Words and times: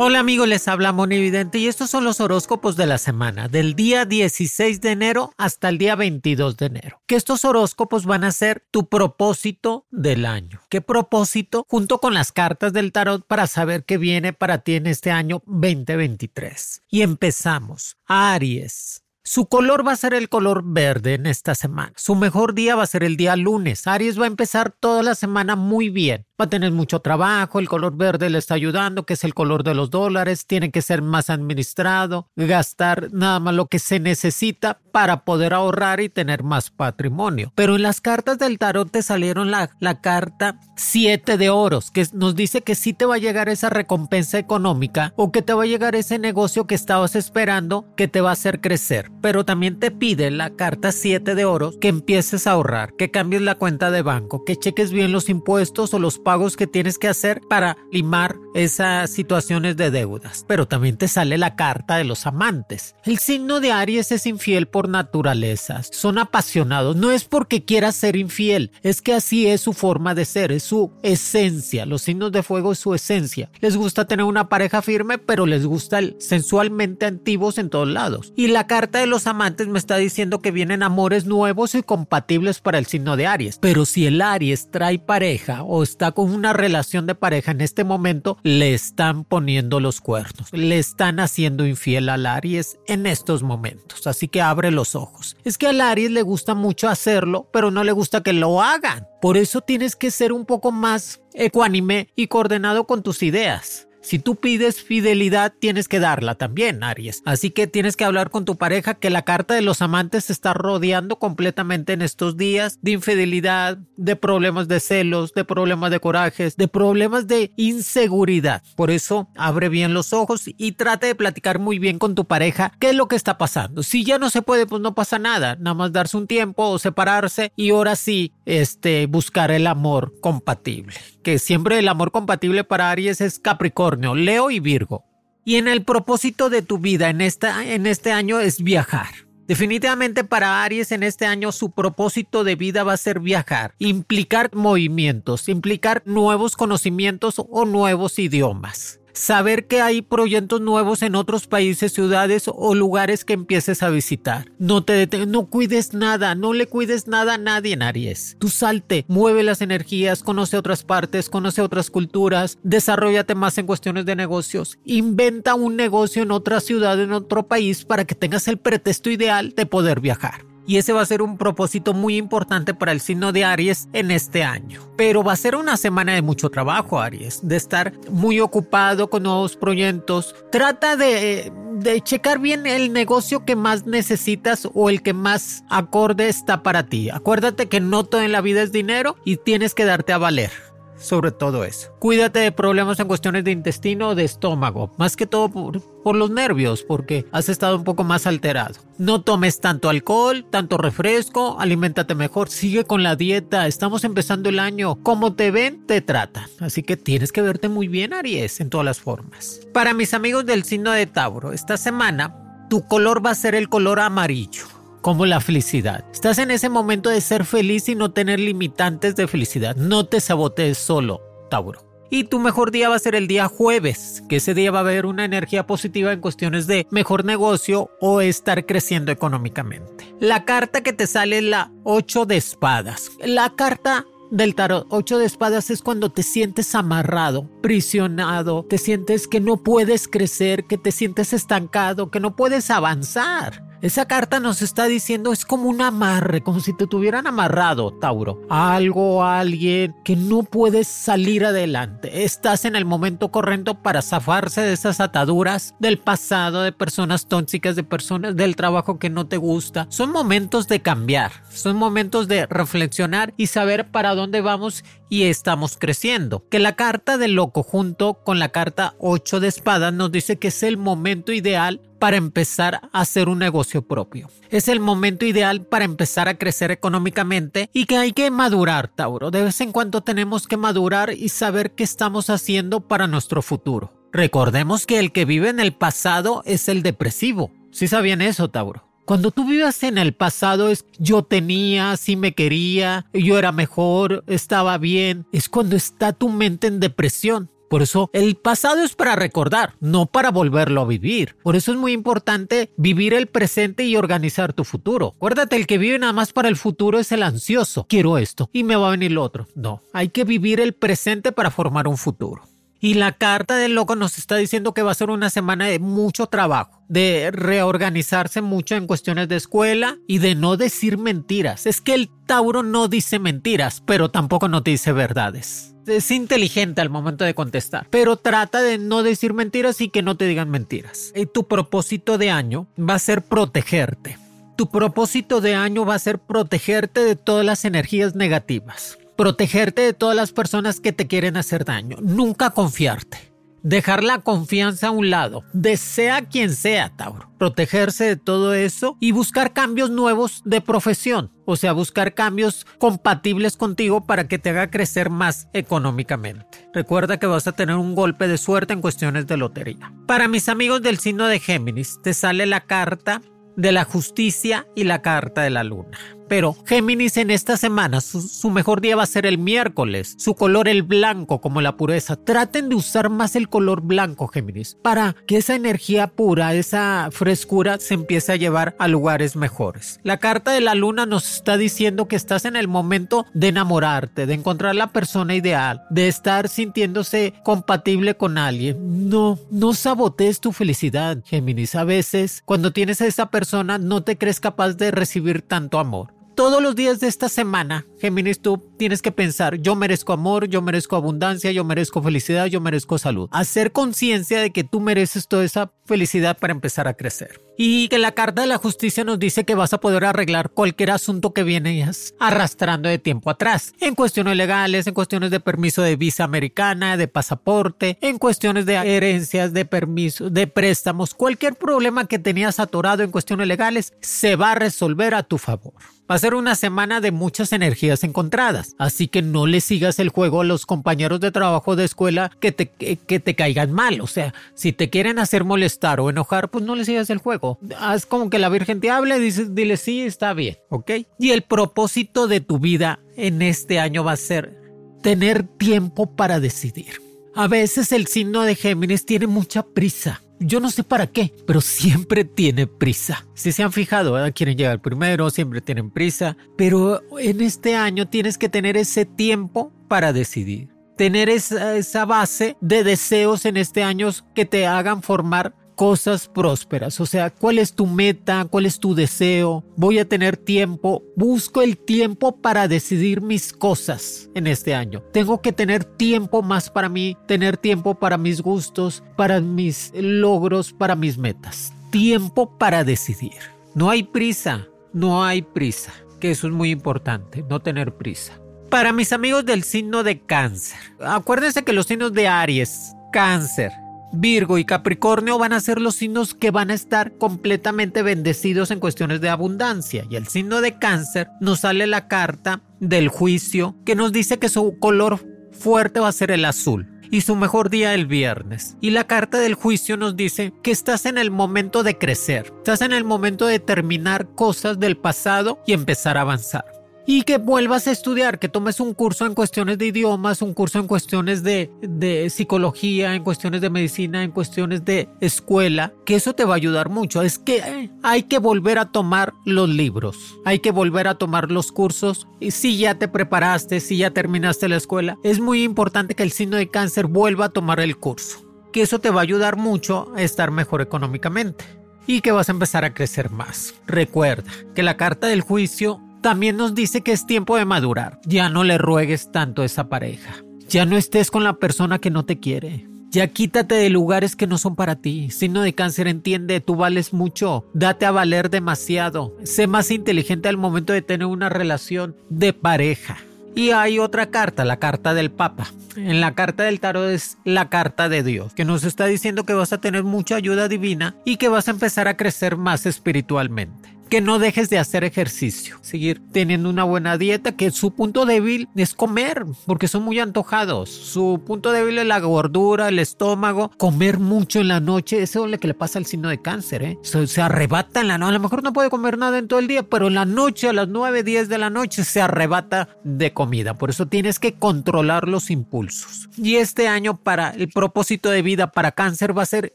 Hola 0.00 0.20
amigos, 0.20 0.46
les 0.46 0.68
habla 0.68 0.92
Monividente 0.92 1.58
y 1.58 1.66
estos 1.66 1.90
son 1.90 2.04
los 2.04 2.20
horóscopos 2.20 2.76
de 2.76 2.86
la 2.86 2.98
semana, 2.98 3.48
del 3.48 3.74
día 3.74 4.04
16 4.04 4.80
de 4.80 4.92
enero 4.92 5.32
hasta 5.36 5.68
el 5.68 5.76
día 5.76 5.96
22 5.96 6.56
de 6.56 6.66
enero. 6.66 7.02
Que 7.06 7.16
estos 7.16 7.44
horóscopos 7.44 8.06
van 8.06 8.22
a 8.22 8.30
ser 8.30 8.64
tu 8.70 8.88
propósito 8.88 9.86
del 9.90 10.24
año. 10.24 10.60
¿Qué 10.68 10.80
propósito? 10.80 11.66
Junto 11.68 11.98
con 11.98 12.14
las 12.14 12.30
cartas 12.30 12.72
del 12.72 12.92
tarot 12.92 13.26
para 13.26 13.48
saber 13.48 13.84
qué 13.84 13.98
viene 13.98 14.32
para 14.32 14.58
ti 14.58 14.76
en 14.76 14.86
este 14.86 15.10
año 15.10 15.42
2023. 15.46 16.84
Y 16.88 17.02
empezamos. 17.02 17.96
Aries. 18.06 19.02
Su 19.24 19.46
color 19.46 19.84
va 19.84 19.92
a 19.92 19.96
ser 19.96 20.14
el 20.14 20.28
color 20.28 20.62
verde 20.64 21.14
en 21.14 21.26
esta 21.26 21.56
semana. 21.56 21.92
Su 21.96 22.14
mejor 22.14 22.54
día 22.54 22.76
va 22.76 22.84
a 22.84 22.86
ser 22.86 23.02
el 23.02 23.16
día 23.16 23.34
lunes. 23.34 23.88
Aries 23.88 24.16
va 24.16 24.24
a 24.24 24.28
empezar 24.28 24.70
toda 24.70 25.02
la 25.02 25.16
semana 25.16 25.56
muy 25.56 25.88
bien 25.88 26.27
va 26.40 26.44
a 26.44 26.48
tener 26.48 26.70
mucho 26.70 27.00
trabajo, 27.00 27.58
el 27.58 27.68
color 27.68 27.96
verde 27.96 28.30
le 28.30 28.38
está 28.38 28.54
ayudando, 28.54 29.04
que 29.04 29.14
es 29.14 29.24
el 29.24 29.34
color 29.34 29.64
de 29.64 29.74
los 29.74 29.90
dólares, 29.90 30.46
tiene 30.46 30.70
que 30.70 30.82
ser 30.82 31.02
más 31.02 31.30
administrado, 31.30 32.28
gastar 32.36 33.12
nada 33.12 33.40
más 33.40 33.54
lo 33.54 33.66
que 33.66 33.80
se 33.80 33.98
necesita 33.98 34.80
para 34.92 35.24
poder 35.24 35.52
ahorrar 35.52 36.00
y 36.00 36.08
tener 36.08 36.44
más 36.44 36.70
patrimonio. 36.70 37.52
Pero 37.56 37.74
en 37.74 37.82
las 37.82 38.00
cartas 38.00 38.38
del 38.38 38.58
tarot 38.58 38.90
te 38.90 39.02
salieron 39.02 39.50
la, 39.50 39.70
la 39.80 40.00
carta 40.00 40.60
7 40.76 41.38
de 41.38 41.50
oros, 41.50 41.90
que 41.90 42.06
nos 42.12 42.36
dice 42.36 42.62
que 42.62 42.76
sí 42.76 42.92
te 42.92 43.04
va 43.04 43.16
a 43.16 43.18
llegar 43.18 43.48
esa 43.48 43.68
recompensa 43.68 44.38
económica 44.38 45.12
o 45.16 45.32
que 45.32 45.42
te 45.42 45.54
va 45.54 45.64
a 45.64 45.66
llegar 45.66 45.96
ese 45.96 46.20
negocio 46.20 46.66
que 46.66 46.76
estabas 46.76 47.16
esperando 47.16 47.86
que 47.96 48.06
te 48.06 48.20
va 48.20 48.30
a 48.30 48.34
hacer 48.34 48.60
crecer. 48.60 49.10
Pero 49.20 49.44
también 49.44 49.80
te 49.80 49.90
pide 49.90 50.30
la 50.30 50.50
carta 50.50 50.92
7 50.92 51.34
de 51.34 51.44
oros 51.44 51.76
que 51.80 51.88
empieces 51.88 52.46
a 52.46 52.52
ahorrar, 52.52 52.94
que 52.94 53.10
cambies 53.10 53.42
la 53.42 53.56
cuenta 53.56 53.90
de 53.90 54.02
banco, 54.02 54.44
que 54.44 54.56
cheques 54.56 54.92
bien 54.92 55.10
los 55.10 55.28
impuestos 55.28 55.92
o 55.94 55.98
los 55.98 56.18
pagos 56.28 56.58
que 56.58 56.66
tienes 56.66 56.98
que 56.98 57.08
hacer 57.08 57.40
para 57.48 57.78
limar 57.90 58.36
esas 58.54 59.08
situaciones 59.10 59.78
de 59.78 59.90
deudas. 59.90 60.44
Pero 60.46 60.68
también 60.68 60.98
te 60.98 61.08
sale 61.08 61.38
la 61.38 61.56
carta 61.56 61.96
de 61.96 62.04
los 62.04 62.26
amantes. 62.26 62.94
El 63.06 63.16
signo 63.16 63.60
de 63.60 63.72
Aries 63.72 64.12
es 64.12 64.26
infiel 64.26 64.68
por 64.68 64.90
naturaleza. 64.90 65.82
Son 65.90 66.18
apasionados. 66.18 66.96
No 66.96 67.12
es 67.12 67.24
porque 67.24 67.64
quieras 67.64 67.94
ser 67.94 68.14
infiel, 68.14 68.72
es 68.82 69.00
que 69.00 69.14
así 69.14 69.46
es 69.46 69.62
su 69.62 69.72
forma 69.72 70.14
de 70.14 70.26
ser, 70.26 70.52
es 70.52 70.64
su 70.64 70.92
esencia. 71.02 71.86
Los 71.86 72.02
signos 72.02 72.30
de 72.30 72.42
fuego 72.42 72.72
es 72.72 72.78
su 72.78 72.92
esencia. 72.92 73.50
Les 73.60 73.78
gusta 73.78 74.06
tener 74.06 74.26
una 74.26 74.50
pareja 74.50 74.82
firme, 74.82 75.16
pero 75.16 75.46
les 75.46 75.64
gusta 75.64 75.98
el 75.98 76.14
sensualmente 76.18 77.06
antiguos 77.06 77.56
en 77.56 77.70
todos 77.70 77.88
lados. 77.88 78.34
Y 78.36 78.48
la 78.48 78.66
carta 78.66 78.98
de 78.98 79.06
los 79.06 79.26
amantes 79.26 79.66
me 79.68 79.78
está 79.78 79.96
diciendo 79.96 80.40
que 80.40 80.50
vienen 80.50 80.82
amores 80.82 81.24
nuevos 81.24 81.74
y 81.74 81.82
compatibles 81.82 82.60
para 82.60 82.76
el 82.76 82.84
signo 82.84 83.16
de 83.16 83.26
Aries. 83.26 83.58
Pero 83.62 83.86
si 83.86 84.06
el 84.06 84.20
Aries 84.20 84.70
trae 84.70 84.98
pareja 84.98 85.62
o 85.62 85.82
está 85.82 86.12
con 86.18 86.32
una 86.32 86.52
relación 86.52 87.06
de 87.06 87.14
pareja 87.14 87.52
en 87.52 87.60
este 87.60 87.84
momento, 87.84 88.38
le 88.42 88.74
están 88.74 89.22
poniendo 89.22 89.78
los 89.78 90.00
cuernos, 90.00 90.52
le 90.52 90.76
están 90.76 91.20
haciendo 91.20 91.64
infiel 91.64 92.08
al 92.08 92.26
Aries 92.26 92.76
en 92.88 93.06
estos 93.06 93.44
momentos. 93.44 94.08
Así 94.08 94.26
que 94.26 94.42
abre 94.42 94.72
los 94.72 94.96
ojos. 94.96 95.36
Es 95.44 95.58
que 95.58 95.68
al 95.68 95.80
Aries 95.80 96.10
le 96.10 96.22
gusta 96.22 96.56
mucho 96.56 96.88
hacerlo, 96.88 97.48
pero 97.52 97.70
no 97.70 97.84
le 97.84 97.92
gusta 97.92 98.24
que 98.24 98.32
lo 98.32 98.60
hagan. 98.60 99.06
Por 99.22 99.36
eso 99.36 99.60
tienes 99.60 99.94
que 99.94 100.10
ser 100.10 100.32
un 100.32 100.44
poco 100.44 100.72
más 100.72 101.20
ecuánime 101.34 102.08
y 102.16 102.26
coordenado 102.26 102.88
con 102.88 103.04
tus 103.04 103.22
ideas. 103.22 103.87
Si 104.08 104.18
tú 104.18 104.36
pides 104.36 104.82
fidelidad, 104.82 105.52
tienes 105.58 105.86
que 105.86 106.00
darla 106.00 106.34
también, 106.34 106.82
Aries. 106.82 107.20
Así 107.26 107.50
que 107.50 107.66
tienes 107.66 107.94
que 107.94 108.06
hablar 108.06 108.30
con 108.30 108.46
tu 108.46 108.56
pareja 108.56 108.94
que 108.94 109.10
la 109.10 109.20
carta 109.20 109.52
de 109.52 109.60
los 109.60 109.82
amantes 109.82 110.24
se 110.24 110.32
está 110.32 110.54
rodeando 110.54 111.18
completamente 111.18 111.92
en 111.92 112.00
estos 112.00 112.38
días 112.38 112.78
de 112.80 112.92
infidelidad, 112.92 113.76
de 113.98 114.16
problemas 114.16 114.66
de 114.66 114.80
celos, 114.80 115.34
de 115.34 115.44
problemas 115.44 115.90
de 115.90 116.00
corajes, 116.00 116.56
de 116.56 116.68
problemas 116.68 117.26
de 117.26 117.52
inseguridad. 117.56 118.62
Por 118.76 118.90
eso, 118.90 119.28
abre 119.36 119.68
bien 119.68 119.92
los 119.92 120.14
ojos 120.14 120.44
y 120.46 120.72
trata 120.72 121.06
de 121.06 121.14
platicar 121.14 121.58
muy 121.58 121.78
bien 121.78 121.98
con 121.98 122.14
tu 122.14 122.24
pareja 122.24 122.72
qué 122.80 122.88
es 122.88 122.96
lo 122.96 123.08
que 123.08 123.16
está 123.16 123.36
pasando. 123.36 123.82
Si 123.82 124.04
ya 124.04 124.16
no 124.16 124.30
se 124.30 124.40
puede, 124.40 124.64
pues 124.64 124.80
no 124.80 124.94
pasa 124.94 125.18
nada. 125.18 125.56
Nada 125.56 125.74
más 125.74 125.92
darse 125.92 126.16
un 126.16 126.26
tiempo 126.26 126.66
o 126.66 126.78
separarse 126.78 127.52
y 127.56 127.72
ahora 127.72 127.94
sí, 127.94 128.32
este, 128.46 129.04
buscar 129.04 129.50
el 129.50 129.66
amor 129.66 130.14
compatible. 130.22 130.94
Que 131.22 131.38
siempre 131.38 131.78
el 131.78 131.88
amor 131.88 132.10
compatible 132.10 132.64
para 132.64 132.90
Aries 132.90 133.20
es 133.20 133.38
Capricornio. 133.38 133.97
Leo 134.14 134.50
y 134.50 134.60
Virgo. 134.60 135.04
Y 135.44 135.56
en 135.56 135.68
el 135.68 135.84
propósito 135.84 136.50
de 136.50 136.62
tu 136.62 136.78
vida 136.78 137.08
en, 137.08 137.20
esta, 137.20 137.64
en 137.64 137.86
este 137.86 138.12
año 138.12 138.40
es 138.40 138.62
viajar. 138.62 139.08
Definitivamente 139.46 140.24
para 140.24 140.62
Aries 140.62 140.92
en 140.92 141.02
este 141.02 141.24
año 141.24 141.52
su 141.52 141.70
propósito 141.70 142.44
de 142.44 142.54
vida 142.54 142.84
va 142.84 142.92
a 142.92 142.98
ser 142.98 143.18
viajar, 143.18 143.74
implicar 143.78 144.54
movimientos, 144.54 145.48
implicar 145.48 146.02
nuevos 146.04 146.54
conocimientos 146.54 147.36
o 147.38 147.64
nuevos 147.64 148.18
idiomas 148.18 149.00
saber 149.18 149.66
que 149.66 149.80
hay 149.80 150.02
proyectos 150.02 150.60
nuevos 150.60 151.02
en 151.02 151.14
otros 151.14 151.46
países, 151.46 151.92
ciudades 151.92 152.44
o 152.46 152.74
lugares 152.74 153.24
que 153.24 153.32
empieces 153.34 153.82
a 153.82 153.90
visitar. 153.90 154.50
No 154.58 154.84
te 154.84 155.08
no 155.26 155.46
cuides 155.46 155.94
nada, 155.94 156.34
no 156.34 156.52
le 156.52 156.66
cuides 156.66 157.06
nada 157.08 157.34
a 157.34 157.38
nadie 157.38 157.74
en 157.74 157.82
Aries. 157.82 158.36
Tú 158.38 158.48
salte, 158.48 159.04
mueve 159.08 159.42
las 159.42 159.60
energías, 159.60 160.22
conoce 160.22 160.56
otras 160.56 160.84
partes, 160.84 161.28
conoce 161.28 161.62
otras 161.62 161.90
culturas, 161.90 162.58
desarrollate 162.62 163.34
más 163.34 163.58
en 163.58 163.66
cuestiones 163.66 164.06
de 164.06 164.16
negocios, 164.16 164.78
inventa 164.84 165.54
un 165.54 165.76
negocio 165.76 166.22
en 166.22 166.30
otra 166.30 166.60
ciudad, 166.60 167.00
en 167.00 167.12
otro 167.12 167.46
país 167.46 167.84
para 167.84 168.04
que 168.04 168.14
tengas 168.14 168.48
el 168.48 168.58
pretexto 168.58 169.10
ideal 169.10 169.54
de 169.54 169.66
poder 169.66 170.00
viajar 170.00 170.47
y 170.68 170.76
ese 170.76 170.92
va 170.92 171.00
a 171.00 171.06
ser 171.06 171.22
un 171.22 171.38
propósito 171.38 171.94
muy 171.94 172.18
importante 172.18 172.74
para 172.74 172.92
el 172.92 173.00
signo 173.00 173.32
de 173.32 173.42
Aries 173.42 173.88
en 173.94 174.10
este 174.10 174.44
año. 174.44 174.82
Pero 174.98 175.24
va 175.24 175.32
a 175.32 175.36
ser 175.36 175.56
una 175.56 175.78
semana 175.78 176.12
de 176.12 176.20
mucho 176.20 176.50
trabajo, 176.50 177.00
Aries, 177.00 177.40
de 177.42 177.56
estar 177.56 177.94
muy 178.10 178.38
ocupado 178.38 179.08
con 179.08 179.22
nuevos 179.22 179.56
proyectos. 179.56 180.34
Trata 180.52 180.96
de, 180.96 181.50
de 181.72 182.02
checar 182.02 182.38
bien 182.38 182.66
el 182.66 182.92
negocio 182.92 183.46
que 183.46 183.56
más 183.56 183.86
necesitas 183.86 184.68
o 184.74 184.90
el 184.90 185.02
que 185.02 185.14
más 185.14 185.64
acorde 185.70 186.28
está 186.28 186.62
para 186.62 186.84
ti. 186.84 187.08
Acuérdate 187.08 187.70
que 187.70 187.80
no 187.80 188.04
todo 188.04 188.20
en 188.20 188.32
la 188.32 188.42
vida 188.42 188.60
es 188.60 188.70
dinero 188.70 189.16
y 189.24 189.38
tienes 189.38 189.74
que 189.74 189.86
darte 189.86 190.12
a 190.12 190.18
valer 190.18 190.67
sobre 190.98 191.30
todo 191.30 191.64
eso. 191.64 191.92
Cuídate 191.98 192.40
de 192.40 192.52
problemas 192.52 193.00
en 193.00 193.08
cuestiones 193.08 193.44
de 193.44 193.52
intestino 193.52 194.10
o 194.10 194.14
de 194.14 194.24
estómago, 194.24 194.92
más 194.98 195.16
que 195.16 195.26
todo 195.26 195.48
por, 195.48 196.16
los 196.16 196.30
nervios, 196.30 196.82
porque 196.82 197.26
has 197.32 197.48
estado 197.48 197.76
un 197.76 197.84
poco 197.84 198.02
más 198.02 198.26
alterado. 198.26 198.74
No 198.96 199.22
tomes 199.22 199.60
tanto 199.60 199.90
alcohol, 199.90 200.46
tanto 200.50 200.78
refresco, 200.78 201.60
aliméntate 201.60 202.14
mejor, 202.14 202.48
sigue 202.48 202.84
con 202.84 203.02
la 203.02 203.14
dieta, 203.14 203.66
estamos 203.66 204.04
empezando 204.04 204.48
el 204.48 204.58
año, 204.58 204.96
como 205.02 205.34
te 205.34 205.50
ven, 205.50 205.86
te 205.86 206.00
tratan. 206.00 206.46
Así 206.60 206.82
que 206.82 206.96
tienes 206.96 207.30
que 207.30 207.42
verte 207.42 207.68
muy 207.68 207.88
bien, 207.88 208.14
Aries, 208.14 208.60
en 208.60 208.70
todas 208.70 208.86
las 208.86 209.00
formas. 209.00 209.60
Para 209.74 209.92
mis 209.92 210.14
amigos 210.14 210.46
del 210.46 210.64
signo 210.64 210.92
de 210.92 211.06
Tauro, 211.06 211.52
esta 211.52 211.76
semana 211.76 212.66
tu 212.70 212.86
color 212.86 213.24
va 213.24 213.30
a 213.30 213.34
ser 213.34 213.54
el 213.54 213.68
color 213.68 214.00
amarillo 214.00 214.77
como 215.08 215.24
la 215.24 215.40
felicidad. 215.40 216.04
Estás 216.12 216.36
en 216.36 216.50
ese 216.50 216.68
momento 216.68 217.08
de 217.08 217.22
ser 217.22 217.46
feliz 217.46 217.88
y 217.88 217.94
no 217.94 218.10
tener 218.10 218.38
limitantes 218.38 219.16
de 219.16 219.26
felicidad. 219.26 219.74
No 219.74 220.04
te 220.04 220.20
sabotees 220.20 220.76
solo, 220.76 221.22
Tauro. 221.48 221.80
Y 222.10 222.24
tu 222.24 222.38
mejor 222.38 222.72
día 222.72 222.90
va 222.90 222.96
a 222.96 222.98
ser 222.98 223.14
el 223.14 223.26
día 223.26 223.48
jueves, 223.48 224.22
que 224.28 224.36
ese 224.36 224.52
día 224.52 224.70
va 224.70 224.80
a 224.80 224.82
haber 224.82 225.06
una 225.06 225.24
energía 225.24 225.66
positiva 225.66 226.12
en 226.12 226.20
cuestiones 226.20 226.66
de 226.66 226.86
mejor 226.90 227.24
negocio 227.24 227.90
o 228.02 228.20
estar 228.20 228.66
creciendo 228.66 229.10
económicamente. 229.10 230.14
La 230.20 230.44
carta 230.44 230.82
que 230.82 230.92
te 230.92 231.06
sale 231.06 231.38
es 231.38 231.44
la 231.44 231.72
8 231.84 232.26
de 232.26 232.36
espadas. 232.36 233.10
La 233.24 233.54
carta 233.56 234.04
del 234.30 234.54
tarot 234.54 234.88
8 234.90 235.20
de 235.20 235.24
espadas 235.24 235.70
es 235.70 235.80
cuando 235.80 236.10
te 236.10 236.22
sientes 236.22 236.74
amarrado, 236.74 237.48
prisionado, 237.62 238.66
te 238.68 238.76
sientes 238.76 239.26
que 239.26 239.40
no 239.40 239.62
puedes 239.62 240.06
crecer, 240.06 240.64
que 240.64 240.76
te 240.76 240.92
sientes 240.92 241.32
estancado, 241.32 242.10
que 242.10 242.20
no 242.20 242.36
puedes 242.36 242.70
avanzar. 242.70 243.66
Esa 243.80 244.06
carta 244.06 244.40
nos 244.40 244.60
está 244.60 244.86
diciendo 244.86 245.32
es 245.32 245.44
como 245.44 245.68
un 245.68 245.80
amarre, 245.80 246.42
como 246.42 246.58
si 246.58 246.76
te 246.76 246.88
tuvieran 246.88 247.28
amarrado, 247.28 247.92
Tauro. 247.92 248.42
Algo, 248.50 249.22
alguien 249.22 249.94
que 250.04 250.16
no 250.16 250.42
puedes 250.42 250.88
salir 250.88 251.44
adelante. 251.44 252.24
Estás 252.24 252.64
en 252.64 252.74
el 252.74 252.84
momento 252.84 253.28
correcto 253.30 253.76
para 253.80 254.02
zafarse 254.02 254.62
de 254.62 254.72
esas 254.72 254.98
ataduras 254.98 255.76
del 255.78 255.98
pasado, 255.98 256.62
de 256.62 256.72
personas 256.72 257.28
tóxicas, 257.28 257.76
de 257.76 257.84
personas 257.84 258.34
del 258.34 258.56
trabajo 258.56 258.98
que 258.98 259.10
no 259.10 259.28
te 259.28 259.36
gusta. 259.36 259.86
Son 259.90 260.10
momentos 260.10 260.66
de 260.66 260.82
cambiar, 260.82 261.30
son 261.48 261.76
momentos 261.76 262.26
de 262.26 262.46
reflexionar 262.46 263.32
y 263.36 263.46
saber 263.46 263.92
para 263.92 264.16
dónde 264.16 264.40
vamos 264.40 264.82
y 265.08 265.24
estamos 265.24 265.76
creciendo. 265.78 266.44
Que 266.50 266.58
la 266.58 266.74
carta 266.74 267.16
del 267.16 267.34
loco 267.34 267.62
junto 267.62 268.14
con 268.14 268.40
la 268.40 268.48
carta 268.48 268.94
8 268.98 269.38
de 269.38 269.48
espadas 269.48 269.92
nos 269.92 270.10
dice 270.10 270.36
que 270.36 270.48
es 270.48 270.64
el 270.64 270.76
momento 270.76 271.32
ideal 271.32 271.80
para 271.98 272.16
empezar 272.16 272.80
a 272.92 273.00
hacer 273.00 273.28
un 273.28 273.38
negocio 273.38 273.82
propio. 273.82 274.30
Es 274.50 274.68
el 274.68 274.80
momento 274.80 275.26
ideal 275.26 275.62
para 275.62 275.84
empezar 275.84 276.28
a 276.28 276.38
crecer 276.38 276.70
económicamente 276.70 277.70
y 277.72 277.86
que 277.86 277.96
hay 277.96 278.12
que 278.12 278.30
madurar, 278.30 278.88
Tauro. 278.88 279.30
De 279.30 279.42
vez 279.42 279.60
en 279.60 279.72
cuando 279.72 280.00
tenemos 280.00 280.46
que 280.46 280.56
madurar 280.56 281.12
y 281.12 281.28
saber 281.28 281.72
qué 281.72 281.84
estamos 281.84 282.30
haciendo 282.30 282.80
para 282.80 283.06
nuestro 283.06 283.42
futuro. 283.42 283.92
Recordemos 284.12 284.86
que 284.86 284.98
el 284.98 285.12
que 285.12 285.24
vive 285.24 285.50
en 285.50 285.60
el 285.60 285.74
pasado 285.74 286.42
es 286.46 286.68
el 286.68 286.82
depresivo. 286.82 287.50
¿Sí 287.70 287.88
sabían 287.88 288.22
eso, 288.22 288.48
Tauro? 288.48 288.88
Cuando 289.04 289.30
tú 289.30 289.46
vives 289.46 289.82
en 289.84 289.96
el 289.96 290.12
pasado 290.12 290.68
es 290.68 290.84
yo 290.98 291.22
tenía, 291.22 291.96
sí 291.96 292.14
me 292.14 292.34
quería, 292.34 293.06
yo 293.14 293.38
era 293.38 293.52
mejor, 293.52 294.22
estaba 294.26 294.76
bien. 294.76 295.26
Es 295.32 295.48
cuando 295.48 295.76
está 295.76 296.12
tu 296.12 296.28
mente 296.28 296.66
en 296.66 296.78
depresión. 296.78 297.50
Por 297.68 297.82
eso 297.82 298.10
el 298.12 298.36
pasado 298.36 298.82
es 298.82 298.94
para 298.94 299.16
recordar, 299.16 299.74
no 299.80 300.06
para 300.06 300.30
volverlo 300.30 300.80
a 300.80 300.86
vivir. 300.86 301.36
Por 301.42 301.56
eso 301.56 301.72
es 301.72 301.78
muy 301.78 301.92
importante 301.92 302.70
vivir 302.76 303.14
el 303.14 303.26
presente 303.26 303.84
y 303.84 303.96
organizar 303.96 304.52
tu 304.52 304.64
futuro. 304.64 305.12
Acuérdate, 305.16 305.56
el 305.56 305.66
que 305.66 305.78
vive 305.78 305.98
nada 305.98 306.12
más 306.12 306.32
para 306.32 306.48
el 306.48 306.56
futuro 306.56 306.98
es 306.98 307.12
el 307.12 307.22
ansioso. 307.22 307.86
Quiero 307.88 308.18
esto 308.18 308.48
y 308.52 308.64
me 308.64 308.76
va 308.76 308.88
a 308.88 308.92
venir 308.92 309.12
lo 309.12 309.22
otro. 309.22 309.46
No, 309.54 309.82
hay 309.92 310.08
que 310.08 310.24
vivir 310.24 310.60
el 310.60 310.72
presente 310.72 311.32
para 311.32 311.50
formar 311.50 311.88
un 311.88 311.96
futuro. 311.96 312.42
Y 312.80 312.94
la 312.94 313.12
carta 313.12 313.56
del 313.56 313.74
loco 313.74 313.96
nos 313.96 314.18
está 314.18 314.36
diciendo 314.36 314.72
que 314.72 314.82
va 314.82 314.92
a 314.92 314.94
ser 314.94 315.10
una 315.10 315.30
semana 315.30 315.66
de 315.66 315.80
mucho 315.80 316.26
trabajo, 316.26 316.82
de 316.88 317.30
reorganizarse 317.32 318.40
mucho 318.40 318.76
en 318.76 318.86
cuestiones 318.86 319.28
de 319.28 319.36
escuela 319.36 319.98
y 320.06 320.18
de 320.18 320.36
no 320.36 320.56
decir 320.56 320.96
mentiras. 320.96 321.66
Es 321.66 321.80
que 321.80 321.94
el 321.94 322.08
Tauro 322.26 322.62
no 322.62 322.86
dice 322.86 323.18
mentiras, 323.18 323.82
pero 323.84 324.10
tampoco 324.10 324.48
no 324.48 324.62
te 324.62 324.70
dice 324.70 324.92
verdades. 324.92 325.74
Es 325.86 326.10
inteligente 326.10 326.80
al 326.80 326.90
momento 326.90 327.24
de 327.24 327.34
contestar, 327.34 327.88
pero 327.90 328.16
trata 328.16 328.60
de 328.60 328.78
no 328.78 329.02
decir 329.02 329.32
mentiras 329.32 329.80
y 329.80 329.88
que 329.88 330.02
no 330.02 330.16
te 330.16 330.26
digan 330.26 330.50
mentiras. 330.50 331.12
Y 331.16 331.26
tu 331.26 331.48
propósito 331.48 332.18
de 332.18 332.30
año 332.30 332.68
va 332.78 332.94
a 332.94 332.98
ser 332.98 333.22
protegerte. 333.22 334.18
Tu 334.56 334.70
propósito 334.70 335.40
de 335.40 335.54
año 335.54 335.86
va 335.86 335.94
a 335.94 336.00
ser 336.00 336.18
protegerte 336.18 337.00
de 337.00 337.16
todas 337.16 337.44
las 337.44 337.64
energías 337.64 338.14
negativas 338.14 338.98
protegerte 339.18 339.82
de 339.82 339.94
todas 339.94 340.14
las 340.14 340.30
personas 340.30 340.78
que 340.78 340.92
te 340.92 341.08
quieren 341.08 341.36
hacer 341.36 341.64
daño, 341.64 341.96
nunca 342.00 342.50
confiarte. 342.50 343.18
Dejar 343.64 344.04
la 344.04 344.20
confianza 344.20 344.86
a 344.86 344.90
un 344.92 345.10
lado, 345.10 345.42
desea 345.52 346.22
quien 346.22 346.54
sea, 346.54 346.94
Tauro. 346.96 347.28
Protegerse 347.36 348.04
de 348.04 348.16
todo 348.16 348.54
eso 348.54 348.96
y 349.00 349.10
buscar 349.10 349.52
cambios 349.52 349.90
nuevos 349.90 350.42
de 350.44 350.60
profesión. 350.60 351.32
O 351.46 351.56
sea, 351.56 351.72
buscar 351.72 352.14
cambios 352.14 352.64
compatibles 352.78 353.56
contigo 353.56 354.06
para 354.06 354.28
que 354.28 354.38
te 354.38 354.50
haga 354.50 354.70
crecer 354.70 355.10
más 355.10 355.48
económicamente. 355.52 356.70
Recuerda 356.72 357.18
que 357.18 357.26
vas 357.26 357.48
a 357.48 357.52
tener 357.52 357.74
un 357.74 357.96
golpe 357.96 358.28
de 358.28 358.38
suerte 358.38 358.72
en 358.72 358.80
cuestiones 358.80 359.26
de 359.26 359.36
lotería. 359.36 359.92
Para 360.06 360.28
mis 360.28 360.48
amigos 360.48 360.80
del 360.80 360.98
signo 360.98 361.26
de 361.26 361.40
Géminis, 361.40 361.98
te 362.04 362.14
sale 362.14 362.46
la 362.46 362.60
carta 362.60 363.20
de 363.56 363.72
la 363.72 363.82
justicia 363.82 364.68
y 364.76 364.84
la 364.84 365.02
carta 365.02 365.42
de 365.42 365.50
la 365.50 365.64
luna. 365.64 365.98
Pero 366.28 366.56
Géminis 366.66 367.16
en 367.16 367.30
esta 367.30 367.56
semana, 367.56 368.00
su, 368.00 368.50
mejor 368.50 368.80
día 368.80 368.96
va 368.96 369.02
a 369.02 369.06
ser 369.06 369.26
el 369.26 369.38
miércoles. 369.38 370.14
Su 370.18 370.34
color 370.34 370.68
el 370.68 370.82
blanco 370.82 371.40
como 371.40 371.60
la 371.60 371.76
pureza. 371.76 372.16
Traten 372.16 372.68
de 372.68 372.76
usar 372.76 373.08
más 373.08 373.34
el 373.34 373.48
color 373.48 373.80
blanco, 373.80 374.28
Géminis, 374.28 374.76
para 374.82 375.16
que 375.26 375.38
esa 375.38 375.54
energía 375.54 376.08
pura, 376.08 376.54
esa 376.54 377.08
frescura 377.10 377.78
se 377.78 377.94
empiece 377.94 378.32
a 378.32 378.36
llevar 378.36 378.76
a 378.78 378.88
lugares 378.88 379.36
mejores. 379.36 380.00
La 380.02 380.18
carta 380.18 380.52
de 380.52 380.60
la 380.60 380.74
luna 380.74 381.06
nos 381.06 381.36
está 381.36 381.56
diciendo 381.56 382.08
que 382.08 382.16
estás 382.16 382.44
en 382.44 382.56
el 382.56 382.68
momento 382.68 383.26
de 383.32 383.48
enamorarte, 383.48 384.26
de 384.26 384.34
encontrar 384.34 384.74
la 384.74 384.92
persona 384.92 385.34
ideal, 385.34 385.82
de 385.90 386.08
estar 386.08 386.48
sintiéndose 386.48 387.34
compatible 387.42 388.16
con 388.16 388.36
alguien. 388.36 389.08
No, 389.08 389.38
no 389.50 389.72
sabotees 389.72 390.40
tu 390.40 390.52
felicidad, 390.52 391.18
Géminis. 391.24 391.74
A 391.74 391.84
veces, 391.84 392.42
cuando 392.44 392.72
tienes 392.72 393.00
a 393.00 393.06
esa 393.06 393.30
persona, 393.30 393.78
no 393.78 394.02
te 394.02 394.18
crees 394.18 394.40
capaz 394.40 394.74
de 394.74 394.90
recibir 394.90 395.42
tanto 395.42 395.78
amor 395.78 396.17
todos 396.38 396.62
los 396.62 396.76
días 396.76 397.00
de 397.00 397.08
esta 397.08 397.28
semana, 397.28 397.84
Géminis, 398.00 398.40
tú 398.40 398.62
tienes 398.78 399.02
que 399.02 399.10
pensar, 399.10 399.56
yo 399.56 399.74
merezco 399.74 400.12
amor, 400.12 400.46
yo 400.46 400.62
merezco 400.62 400.94
abundancia, 400.94 401.50
yo 401.50 401.64
merezco 401.64 402.00
felicidad, 402.00 402.46
yo 402.46 402.60
merezco 402.60 402.96
salud. 402.96 403.28
Hacer 403.32 403.72
conciencia 403.72 404.40
de 404.40 404.52
que 404.52 404.62
tú 404.62 404.78
mereces 404.78 405.26
toda 405.26 405.42
esa 405.42 405.72
felicidad 405.84 406.38
para 406.38 406.52
empezar 406.52 406.86
a 406.86 406.94
crecer. 406.94 407.40
Y 407.56 407.88
que 407.88 407.98
la 407.98 408.12
carta 408.12 408.42
de 408.42 408.46
la 408.46 408.58
justicia 408.58 409.02
nos 409.02 409.18
dice 409.18 409.42
que 409.42 409.56
vas 409.56 409.72
a 409.72 409.80
poder 409.80 410.04
arreglar 410.04 410.50
cualquier 410.50 410.92
asunto 410.92 411.32
que 411.32 411.42
vienes 411.42 412.14
arrastrando 412.20 412.88
de 412.88 413.00
tiempo 413.00 413.30
atrás. 413.30 413.74
En 413.80 413.96
cuestiones 413.96 414.36
legales, 414.36 414.86
en 414.86 414.94
cuestiones 414.94 415.32
de 415.32 415.40
permiso 415.40 415.82
de 415.82 415.96
visa 415.96 416.22
americana, 416.22 416.96
de 416.96 417.08
pasaporte, 417.08 417.98
en 418.00 418.16
cuestiones 418.16 418.64
de 418.64 418.76
herencias, 418.76 419.52
de 419.52 419.64
permisos, 419.64 420.32
de 420.32 420.46
préstamos, 420.46 421.14
cualquier 421.14 421.56
problema 421.56 422.06
que 422.06 422.20
tenías 422.20 422.60
atorado 422.60 423.02
en 423.02 423.10
cuestiones 423.10 423.48
legales 423.48 423.92
se 424.00 424.36
va 424.36 424.52
a 424.52 424.54
resolver 424.54 425.16
a 425.16 425.24
tu 425.24 425.36
favor. 425.36 425.74
Va 426.10 426.14
a 426.14 426.18
ser 426.18 426.34
una 426.34 426.54
semana 426.54 427.02
de 427.02 427.12
muchas 427.12 427.52
energías 427.52 428.02
encontradas, 428.02 428.74
así 428.78 429.08
que 429.08 429.20
no 429.20 429.46
le 429.46 429.60
sigas 429.60 429.98
el 429.98 430.08
juego 430.08 430.40
a 430.40 430.44
los 430.44 430.64
compañeros 430.64 431.20
de 431.20 431.30
trabajo 431.30 431.76
de 431.76 431.84
escuela 431.84 432.30
que 432.40 432.50
te, 432.50 432.68
que, 432.68 433.20
te 433.20 433.34
caigan 433.34 433.72
mal. 433.72 434.00
O 434.00 434.06
sea, 434.06 434.32
si 434.54 434.72
te 434.72 434.88
quieren 434.88 435.18
hacer 435.18 435.44
molestar 435.44 436.00
o 436.00 436.08
enojar, 436.08 436.48
pues 436.48 436.64
no 436.64 436.76
le 436.76 436.86
sigas 436.86 437.10
el 437.10 437.18
juego. 437.18 437.58
Haz 437.78 438.06
como 438.06 438.30
que 438.30 438.38
la 438.38 438.48
Virgen 438.48 438.80
te 438.80 438.90
hable, 438.90 439.18
dile 439.20 439.76
sí, 439.76 440.00
está 440.00 440.32
bien, 440.32 440.56
¿ok? 440.70 440.92
Y 441.18 441.32
el 441.32 441.42
propósito 441.42 442.26
de 442.26 442.40
tu 442.40 442.58
vida 442.58 443.00
en 443.16 443.42
este 443.42 443.78
año 443.78 444.02
va 444.02 444.12
a 444.12 444.16
ser 444.16 444.56
tener 445.02 445.42
tiempo 445.42 446.16
para 446.16 446.40
decidir. 446.40 447.02
A 447.34 447.48
veces 447.48 447.92
el 447.92 448.06
signo 448.06 448.42
de 448.42 448.54
Géminis 448.54 449.04
tiene 449.04 449.26
mucha 449.26 449.62
prisa 449.62 450.22
yo 450.40 450.60
no 450.60 450.70
sé 450.70 450.84
para 450.84 451.06
qué, 451.06 451.32
pero 451.46 451.60
siempre 451.60 452.24
tiene 452.24 452.66
prisa. 452.66 453.26
Si 453.34 453.52
se 453.52 453.62
han 453.62 453.72
fijado, 453.72 454.16
quieren 454.32 454.56
llegar 454.56 454.80
primero, 454.80 455.30
siempre 455.30 455.60
tienen 455.60 455.90
prisa, 455.90 456.36
pero 456.56 457.02
en 457.18 457.40
este 457.40 457.76
año 457.76 458.08
tienes 458.08 458.38
que 458.38 458.48
tener 458.48 458.76
ese 458.76 459.04
tiempo 459.04 459.72
para 459.88 460.12
decidir. 460.12 460.68
Tener 460.96 461.28
esa, 461.28 461.76
esa 461.76 462.04
base 462.04 462.56
de 462.60 462.82
deseos 462.82 463.44
en 463.44 463.56
este 463.56 463.84
año 463.84 464.10
que 464.34 464.44
te 464.44 464.66
hagan 464.66 465.02
formar 465.02 465.54
cosas 465.78 466.26
prósperas. 466.26 467.00
O 467.00 467.06
sea, 467.06 467.30
¿cuál 467.30 467.58
es 467.58 467.72
tu 467.72 467.86
meta? 467.86 468.44
¿Cuál 468.50 468.66
es 468.66 468.80
tu 468.80 468.96
deseo? 468.96 469.64
Voy 469.76 470.00
a 470.00 470.08
tener 470.08 470.36
tiempo. 470.36 471.04
Busco 471.14 471.62
el 471.62 471.78
tiempo 471.78 472.36
para 472.36 472.66
decidir 472.66 473.22
mis 473.22 473.52
cosas 473.52 474.28
en 474.34 474.48
este 474.48 474.74
año. 474.74 475.04
Tengo 475.12 475.40
que 475.40 475.52
tener 475.52 475.84
tiempo 475.84 476.42
más 476.42 476.68
para 476.68 476.88
mí, 476.88 477.16
tener 477.28 477.56
tiempo 477.56 477.94
para 477.94 478.18
mis 478.18 478.40
gustos, 478.40 479.04
para 479.16 479.40
mis 479.40 479.92
logros, 479.94 480.72
para 480.72 480.96
mis 480.96 481.16
metas. 481.16 481.72
Tiempo 481.90 482.58
para 482.58 482.82
decidir. 482.82 483.38
No 483.76 483.88
hay 483.88 484.02
prisa, 484.02 484.66
no 484.92 485.24
hay 485.24 485.42
prisa, 485.42 485.92
que 486.18 486.32
eso 486.32 486.48
es 486.48 486.52
muy 486.52 486.72
importante, 486.72 487.44
no 487.48 487.60
tener 487.60 487.94
prisa. 487.94 488.40
Para 488.68 488.92
mis 488.92 489.12
amigos 489.12 489.46
del 489.46 489.62
signo 489.62 490.02
de 490.02 490.18
cáncer, 490.18 490.80
acuérdense 491.00 491.62
que 491.62 491.72
los 491.72 491.86
signos 491.86 492.12
de 492.12 492.26
Aries, 492.26 492.94
cáncer, 493.12 493.70
Virgo 494.12 494.58
y 494.58 494.64
Capricornio 494.64 495.38
van 495.38 495.52
a 495.52 495.60
ser 495.60 495.80
los 495.80 495.96
signos 495.96 496.34
que 496.34 496.50
van 496.50 496.70
a 496.70 496.74
estar 496.74 497.16
completamente 497.18 498.02
bendecidos 498.02 498.70
en 498.70 498.80
cuestiones 498.80 499.20
de 499.20 499.28
abundancia. 499.28 500.04
Y 500.10 500.16
el 500.16 500.28
signo 500.28 500.60
de 500.60 500.78
cáncer 500.78 501.28
nos 501.40 501.60
sale 501.60 501.86
la 501.86 502.08
carta 502.08 502.62
del 502.80 503.08
juicio 503.08 503.76
que 503.84 503.94
nos 503.94 504.12
dice 504.12 504.38
que 504.38 504.48
su 504.48 504.78
color 504.78 505.20
fuerte 505.52 506.00
va 506.00 506.08
a 506.08 506.12
ser 506.12 506.30
el 506.30 506.44
azul 506.44 506.88
y 507.10 507.22
su 507.22 507.36
mejor 507.36 507.70
día 507.70 507.94
el 507.94 508.06
viernes. 508.06 508.76
Y 508.80 508.90
la 508.90 509.06
carta 509.06 509.38
del 509.38 509.54
juicio 509.54 509.96
nos 509.96 510.16
dice 510.16 510.52
que 510.62 510.70
estás 510.70 511.06
en 511.06 511.18
el 511.18 511.30
momento 511.30 511.82
de 511.82 511.98
crecer, 511.98 512.52
estás 512.58 512.82
en 512.82 512.92
el 512.92 513.04
momento 513.04 513.46
de 513.46 513.58
terminar 513.58 514.34
cosas 514.34 514.78
del 514.78 514.96
pasado 514.96 515.60
y 515.66 515.72
empezar 515.72 516.16
a 516.18 516.22
avanzar 516.22 516.77
y 517.10 517.22
que 517.22 517.38
vuelvas 517.38 517.86
a 517.86 517.90
estudiar, 517.90 518.38
que 518.38 518.50
tomes 518.50 518.80
un 518.80 518.92
curso 518.92 519.24
en 519.24 519.32
cuestiones 519.32 519.78
de 519.78 519.86
idiomas, 519.86 520.42
un 520.42 520.52
curso 520.52 520.78
en 520.78 520.86
cuestiones 520.86 521.42
de, 521.42 521.70
de, 521.80 522.28
psicología, 522.28 523.14
en 523.14 523.24
cuestiones 523.24 523.62
de 523.62 523.70
medicina, 523.70 524.22
en 524.22 524.30
cuestiones 524.30 524.84
de 524.84 525.08
escuela, 525.22 525.94
que 526.04 526.16
eso 526.16 526.34
te 526.34 526.44
va 526.44 526.52
a 526.52 526.56
ayudar 526.56 526.90
mucho. 526.90 527.22
Es 527.22 527.38
que 527.38 527.88
hay 528.02 528.24
que 528.24 528.38
volver 528.38 528.78
a 528.78 528.92
tomar 528.92 529.32
los 529.46 529.70
libros, 529.70 530.18
hay 530.44 530.58
que 530.58 530.70
volver 530.70 531.08
a 531.08 531.14
tomar 531.14 531.50
los 531.50 531.72
cursos. 531.72 532.28
Y 532.40 532.50
si 532.50 532.76
ya 532.76 532.96
te 532.96 533.08
preparaste, 533.08 533.80
si 533.80 533.96
ya 533.96 534.10
terminaste 534.10 534.68
la 534.68 534.76
escuela, 534.76 535.16
es 535.24 535.40
muy 535.40 535.62
importante 535.62 536.14
que 536.14 536.24
el 536.24 536.30
signo 536.30 536.58
de 536.58 536.68
cáncer 536.68 537.06
vuelva 537.06 537.46
a 537.46 537.48
tomar 537.48 537.80
el 537.80 537.96
curso, 537.96 538.44
que 538.70 538.82
eso 538.82 538.98
te 538.98 539.08
va 539.08 539.20
a 539.20 539.22
ayudar 539.22 539.56
mucho 539.56 540.12
a 540.14 540.20
estar 540.20 540.50
mejor 540.50 540.82
económicamente. 540.82 541.64
y 542.06 542.22
que 542.22 542.32
vas 542.32 542.48
a 542.48 542.52
empezar 542.52 542.86
a 542.86 542.94
crecer 542.94 543.28
más. 543.28 543.74
Recuerda 543.86 544.50
que 544.74 544.82
la 544.82 544.96
carta 544.96 545.26
del 545.26 545.42
juicio 545.42 546.00
también 546.20 546.56
nos 546.56 546.74
dice 546.74 547.02
que 547.02 547.12
es 547.12 547.26
tiempo 547.26 547.56
de 547.56 547.64
madurar. 547.64 548.20
Ya 548.24 548.48
no 548.48 548.64
le 548.64 548.78
ruegues 548.78 549.30
tanto 549.32 549.62
a 549.62 549.64
esa 549.64 549.88
pareja. 549.88 550.36
Ya 550.68 550.84
no 550.84 550.96
estés 550.96 551.30
con 551.30 551.44
la 551.44 551.54
persona 551.54 551.98
que 551.98 552.10
no 552.10 552.24
te 552.24 552.38
quiere. 552.38 552.86
Ya 553.10 553.26
quítate 553.28 553.74
de 553.74 553.88
lugares 553.88 554.36
que 554.36 554.46
no 554.46 554.58
son 554.58 554.76
para 554.76 554.96
ti. 554.96 555.30
Signo 555.30 555.62
de 555.62 555.74
cáncer 555.74 556.08
entiende, 556.08 556.60
tú 556.60 556.76
vales 556.76 557.14
mucho. 557.14 557.64
Date 557.72 558.04
a 558.04 558.10
valer 558.10 558.50
demasiado. 558.50 559.34
Sé 559.44 559.66
más 559.66 559.90
inteligente 559.90 560.48
al 560.48 560.58
momento 560.58 560.92
de 560.92 561.00
tener 561.00 561.26
una 561.26 561.48
relación 561.48 562.16
de 562.28 562.52
pareja. 562.52 563.16
Y 563.54 563.70
hay 563.70 563.98
otra 563.98 564.26
carta, 564.26 564.66
la 564.66 564.78
carta 564.78 565.14
del 565.14 565.30
Papa. 565.30 565.72
En 565.96 566.20
la 566.20 566.34
carta 566.34 566.64
del 566.64 566.80
tarot 566.80 567.08
es 567.08 567.38
la 567.44 567.70
carta 567.70 568.10
de 568.10 568.22
Dios, 568.22 568.52
que 568.52 568.66
nos 568.66 568.84
está 568.84 569.06
diciendo 569.06 569.44
que 569.44 569.54
vas 569.54 569.72
a 569.72 569.80
tener 569.80 570.04
mucha 570.04 570.36
ayuda 570.36 570.68
divina 570.68 571.16
y 571.24 571.38
que 571.38 571.48
vas 571.48 571.66
a 571.66 571.72
empezar 571.72 572.08
a 572.08 572.16
crecer 572.16 572.56
más 572.56 572.84
espiritualmente 572.84 573.97
que 574.08 574.20
no 574.20 574.38
dejes 574.38 574.70
de 574.70 574.78
hacer 574.78 575.04
ejercicio, 575.04 575.78
seguir 575.82 576.20
teniendo 576.32 576.68
una 576.68 576.84
buena 576.84 577.18
dieta, 577.18 577.52
que 577.52 577.70
su 577.70 577.92
punto 577.92 578.26
débil 578.26 578.68
es 578.74 578.94
comer, 578.94 579.44
porque 579.66 579.88
son 579.88 580.02
muy 580.02 580.18
antojados. 580.18 580.90
Su 580.90 581.42
punto 581.46 581.72
débil 581.72 581.98
es 581.98 582.06
la 582.06 582.20
gordura, 582.20 582.88
el 582.88 582.98
estómago, 582.98 583.70
comer 583.76 584.18
mucho 584.18 584.60
en 584.60 584.68
la 584.68 584.80
noche, 584.80 585.22
eso 585.22 585.44
es 585.44 585.50
lo 585.50 585.58
que 585.58 585.68
le 585.68 585.74
pasa 585.74 585.98
al 585.98 586.06
signo 586.06 586.28
de 586.28 586.40
cáncer, 586.40 586.82
¿eh? 586.82 586.98
Se, 587.02 587.42
arrebata 587.42 588.00
en 588.00 588.08
la 588.08 588.18
noche, 588.18 588.30
a 588.30 588.32
lo 588.34 588.40
mejor 588.40 588.62
no 588.62 588.72
puede 588.72 588.90
comer 588.90 589.18
nada 589.18 589.38
en 589.38 589.48
todo 589.48 589.58
el 589.58 589.68
día, 589.68 589.82
pero 589.82 590.08
en 590.08 590.14
la 590.14 590.24
noche, 590.24 590.68
a 590.68 590.72
las 590.72 590.88
9, 590.88 591.22
10 591.22 591.48
de 591.48 591.58
la 591.58 591.70
noche, 591.70 592.04
se 592.04 592.20
arrebata 592.20 592.88
de 593.04 593.32
comida. 593.32 593.74
Por 593.74 593.90
eso 593.90 594.06
tienes 594.06 594.38
que 594.38 594.54
controlar 594.54 595.28
los 595.28 595.50
impulsos. 595.50 596.28
Y 596.36 596.56
este 596.56 596.88
año 596.88 597.16
para 597.16 597.50
el 597.50 597.68
propósito 597.68 598.30
de 598.30 598.42
vida 598.42 598.72
para 598.72 598.92
cáncer 598.92 599.36
va 599.36 599.42
a 599.42 599.46
ser 599.46 599.74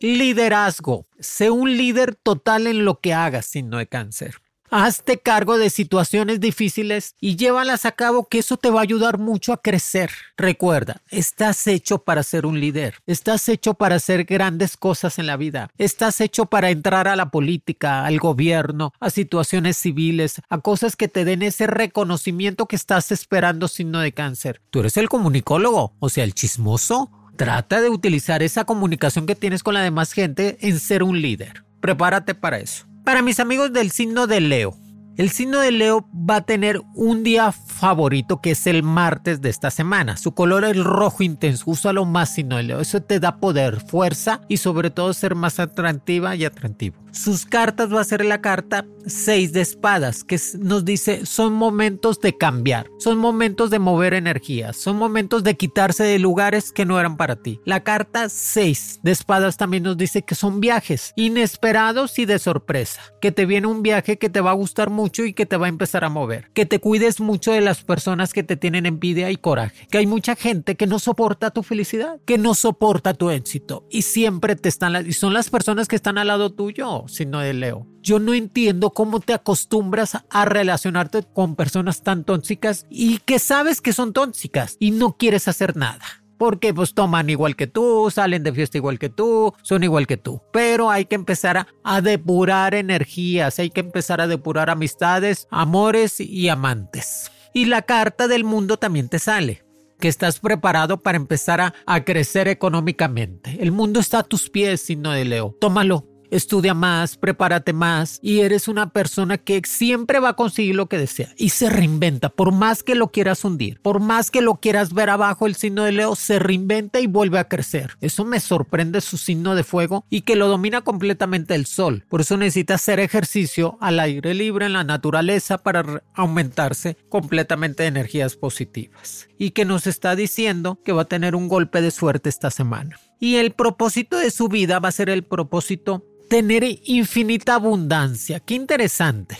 liderazgo. 0.00 1.07
Sé 1.20 1.50
un 1.50 1.76
líder 1.76 2.14
total 2.14 2.66
en 2.66 2.84
lo 2.84 3.00
que 3.00 3.12
hagas, 3.12 3.46
signo 3.46 3.78
de 3.78 3.86
cáncer. 3.86 4.36
Hazte 4.70 5.18
cargo 5.18 5.56
de 5.56 5.70
situaciones 5.70 6.40
difíciles 6.40 7.14
y 7.20 7.36
llévalas 7.36 7.86
a 7.86 7.92
cabo 7.92 8.28
que 8.28 8.40
eso 8.40 8.58
te 8.58 8.68
va 8.68 8.80
a 8.80 8.82
ayudar 8.82 9.18
mucho 9.18 9.54
a 9.54 9.62
crecer. 9.62 10.10
Recuerda, 10.36 11.00
estás 11.08 11.66
hecho 11.66 12.00
para 12.00 12.22
ser 12.22 12.44
un 12.44 12.60
líder, 12.60 12.96
estás 13.06 13.48
hecho 13.48 13.74
para 13.74 13.94
hacer 13.94 14.24
grandes 14.24 14.76
cosas 14.76 15.18
en 15.18 15.26
la 15.26 15.38
vida, 15.38 15.70
estás 15.78 16.20
hecho 16.20 16.44
para 16.44 16.68
entrar 16.68 17.08
a 17.08 17.16
la 17.16 17.30
política, 17.30 18.04
al 18.04 18.18
gobierno, 18.18 18.92
a 19.00 19.08
situaciones 19.08 19.78
civiles, 19.78 20.42
a 20.50 20.58
cosas 20.58 20.96
que 20.96 21.08
te 21.08 21.24
den 21.24 21.42
ese 21.42 21.66
reconocimiento 21.66 22.66
que 22.66 22.76
estás 22.76 23.10
esperando 23.10 23.68
signo 23.68 24.00
de 24.00 24.12
cáncer. 24.12 24.60
Tú 24.68 24.80
eres 24.80 24.98
el 24.98 25.08
comunicólogo, 25.08 25.94
o 25.98 26.08
sea, 26.10 26.24
el 26.24 26.34
chismoso. 26.34 27.10
Trata 27.38 27.80
de 27.80 27.88
utilizar 27.88 28.42
esa 28.42 28.64
comunicación 28.64 29.24
que 29.24 29.36
tienes 29.36 29.62
con 29.62 29.72
la 29.72 29.80
demás 29.80 30.12
gente 30.12 30.58
en 30.60 30.80
ser 30.80 31.04
un 31.04 31.22
líder. 31.22 31.62
Prepárate 31.80 32.34
para 32.34 32.58
eso. 32.58 32.84
Para 33.04 33.22
mis 33.22 33.38
amigos 33.38 33.72
del 33.72 33.92
signo 33.92 34.26
de 34.26 34.40
Leo, 34.40 34.76
el 35.18 35.30
signo 35.30 35.58
de 35.58 35.72
Leo 35.72 36.08
va 36.14 36.36
a 36.36 36.40
tener 36.42 36.80
un 36.94 37.24
día 37.24 37.50
favorito 37.50 38.40
que 38.40 38.52
es 38.52 38.68
el 38.68 38.84
martes 38.84 39.40
de 39.40 39.50
esta 39.50 39.72
semana. 39.72 40.16
Su 40.16 40.32
color 40.32 40.62
es 40.64 40.76
rojo 40.76 41.24
intenso. 41.24 41.64
Úsalo 41.66 42.04
más 42.04 42.32
signo 42.32 42.56
de 42.56 42.62
Leo. 42.62 42.80
Eso 42.80 43.02
te 43.02 43.18
da 43.18 43.38
poder, 43.38 43.80
fuerza 43.80 44.42
y 44.46 44.58
sobre 44.58 44.90
todo 44.90 45.12
ser 45.12 45.34
más 45.34 45.58
atractiva 45.58 46.36
y 46.36 46.44
atractivo. 46.44 46.96
Sus 47.10 47.46
cartas 47.46 47.92
va 47.92 48.00
a 48.00 48.04
ser 48.04 48.24
la 48.24 48.40
carta 48.40 48.86
6 49.06 49.52
de 49.52 49.62
espadas, 49.62 50.22
que 50.22 50.38
nos 50.60 50.84
dice 50.84 51.26
son 51.26 51.54
momentos 51.54 52.20
de 52.20 52.36
cambiar, 52.36 52.86
son 52.98 53.18
momentos 53.18 53.70
de 53.70 53.78
mover 53.78 54.14
energías, 54.14 54.76
son 54.76 54.96
momentos 54.96 55.42
de 55.42 55.56
quitarse 55.56 56.04
de 56.04 56.18
lugares 56.18 56.70
que 56.70 56.84
no 56.84 57.00
eran 57.00 57.16
para 57.16 57.36
ti. 57.36 57.60
La 57.64 57.82
carta 57.82 58.28
6 58.28 59.00
de 59.02 59.10
espadas 59.10 59.56
también 59.56 59.82
nos 59.82 59.96
dice 59.96 60.22
que 60.22 60.34
son 60.34 60.60
viajes 60.60 61.12
inesperados 61.16 62.18
y 62.18 62.26
de 62.26 62.38
sorpresa, 62.38 63.00
que 63.20 63.32
te 63.32 63.46
viene 63.46 63.66
un 63.66 63.82
viaje 63.82 64.18
que 64.18 64.30
te 64.30 64.40
va 64.40 64.50
a 64.50 64.54
gustar 64.54 64.90
mucho 64.90 65.07
y 65.24 65.32
que 65.32 65.46
te 65.46 65.56
va 65.56 65.66
a 65.66 65.68
empezar 65.68 66.04
a 66.04 66.08
mover, 66.08 66.50
que 66.52 66.66
te 66.66 66.80
cuides 66.80 67.20
mucho 67.20 67.52
de 67.52 67.60
las 67.60 67.82
personas 67.82 68.32
que 68.32 68.42
te 68.42 68.56
tienen 68.56 68.86
envidia 68.86 69.30
y 69.30 69.36
coraje, 69.36 69.86
que 69.90 69.98
hay 69.98 70.06
mucha 70.06 70.36
gente 70.36 70.76
que 70.76 70.86
no 70.86 70.98
soporta 70.98 71.50
tu 71.50 71.62
felicidad, 71.62 72.20
que 72.24 72.38
no 72.38 72.54
soporta 72.54 73.14
tu 73.14 73.30
éxito. 73.30 73.86
Y 73.90 74.02
siempre 74.02 74.56
te 74.56 74.68
están 74.68 75.06
y 75.06 75.12
son 75.12 75.34
las 75.34 75.50
personas 75.50 75.88
que 75.88 75.96
están 75.96 76.18
al 76.18 76.28
lado 76.28 76.52
tuyo 76.52 77.04
sino 77.08 77.40
de 77.40 77.54
Leo. 77.54 77.86
Yo 78.02 78.18
no 78.18 78.34
entiendo 78.34 78.90
cómo 78.90 79.20
te 79.20 79.34
acostumbras 79.34 80.18
a 80.30 80.44
relacionarte 80.44 81.24
con 81.24 81.56
personas 81.56 82.02
tan 82.02 82.24
tóxicas 82.24 82.86
y 82.90 83.18
que 83.18 83.38
sabes 83.38 83.80
que 83.80 83.92
son 83.92 84.12
tóxicas 84.12 84.76
y 84.78 84.92
no 84.92 85.16
quieres 85.16 85.48
hacer 85.48 85.76
nada 85.76 86.04
porque 86.38 86.72
pues 86.72 86.94
toman 86.94 87.28
igual 87.28 87.56
que 87.56 87.66
tú, 87.66 88.10
salen 88.10 88.42
de 88.42 88.52
fiesta 88.52 88.78
igual 88.78 88.98
que 88.98 89.08
tú, 89.10 89.52
son 89.62 89.82
igual 89.82 90.06
que 90.06 90.16
tú. 90.16 90.40
Pero 90.52 90.90
hay 90.90 91.04
que 91.04 91.16
empezar 91.16 91.66
a, 91.82 92.00
depurar 92.00 92.74
energías, 92.74 93.58
hay 93.58 93.70
que 93.70 93.80
empezar 93.80 94.20
a 94.20 94.28
depurar 94.28 94.70
amistades, 94.70 95.48
amores 95.50 96.20
y 96.20 96.48
amantes. 96.48 97.32
Y 97.52 97.64
la 97.64 97.82
carta 97.82 98.28
del 98.28 98.44
mundo 98.44 98.76
también 98.76 99.08
te 99.08 99.18
sale 99.18 99.64
que 99.98 100.06
estás 100.06 100.38
preparado 100.38 101.02
para 101.02 101.16
empezar 101.16 101.60
a, 101.60 101.74
a 101.84 102.04
crecer 102.04 102.46
económicamente. 102.46 103.58
El 103.60 103.72
mundo 103.72 103.98
está 103.98 104.20
a 104.20 104.22
tus 104.22 104.48
pies, 104.48 104.80
signo 104.80 105.10
de 105.10 105.24
Leo. 105.24 105.56
Tómalo, 105.60 106.06
estudia 106.30 106.74
más, 106.74 107.16
prepárate 107.16 107.72
más 107.72 108.18
y 108.22 108.40
eres 108.40 108.68
una 108.68 108.90
persona 108.90 109.38
que 109.38 109.60
siempre 109.64 110.20
va 110.20 110.30
a 110.30 110.36
conseguir 110.36 110.74
lo 110.74 110.88
que 110.88 110.98
desea 110.98 111.32
y 111.36 111.50
se 111.50 111.70
reinventa, 111.70 112.28
por 112.28 112.52
más 112.52 112.82
que 112.82 112.94
lo 112.94 113.08
quieras 113.08 113.44
hundir, 113.44 113.80
por 113.80 114.00
más 114.00 114.30
que 114.30 114.42
lo 114.42 114.56
quieras 114.56 114.92
ver 114.92 115.10
abajo, 115.10 115.46
el 115.46 115.54
signo 115.54 115.84
de 115.84 115.92
Leo 115.92 116.14
se 116.16 116.38
reinventa 116.38 117.00
y 117.00 117.06
vuelve 117.06 117.38
a 117.38 117.48
crecer. 117.48 117.96
Eso 118.00 118.24
me 118.24 118.40
sorprende 118.40 119.00
su 119.00 119.16
signo 119.16 119.54
de 119.54 119.64
fuego 119.64 120.04
y 120.10 120.22
que 120.22 120.36
lo 120.36 120.48
domina 120.48 120.82
completamente 120.82 121.54
el 121.54 121.66
sol. 121.66 122.04
Por 122.08 122.20
eso 122.20 122.36
necesita 122.36 122.74
hacer 122.74 123.00
ejercicio 123.00 123.78
al 123.80 124.00
aire 124.00 124.34
libre 124.34 124.66
en 124.66 124.72
la 124.72 124.84
naturaleza 124.84 125.58
para 125.58 126.02
aumentarse 126.14 126.96
completamente 127.08 127.82
de 127.82 127.88
energías 127.88 128.36
positivas. 128.36 129.28
Y 129.38 129.50
que 129.50 129.64
nos 129.64 129.86
está 129.86 130.16
diciendo 130.16 130.80
que 130.84 130.92
va 130.92 131.02
a 131.02 131.06
tener 131.06 131.34
un 131.34 131.48
golpe 131.48 131.80
de 131.80 131.90
suerte 131.90 132.28
esta 132.28 132.50
semana. 132.50 132.98
Y 133.20 133.36
el 133.36 133.52
propósito 133.52 134.18
de 134.18 134.30
su 134.30 134.48
vida 134.48 134.78
va 134.78 134.88
a 134.88 134.92
ser 134.92 135.10
el 135.10 135.24
propósito 135.24 136.04
tener 136.28 136.64
infinita 136.84 137.54
abundancia. 137.54 138.40
Qué 138.40 138.54
interesante. 138.54 139.36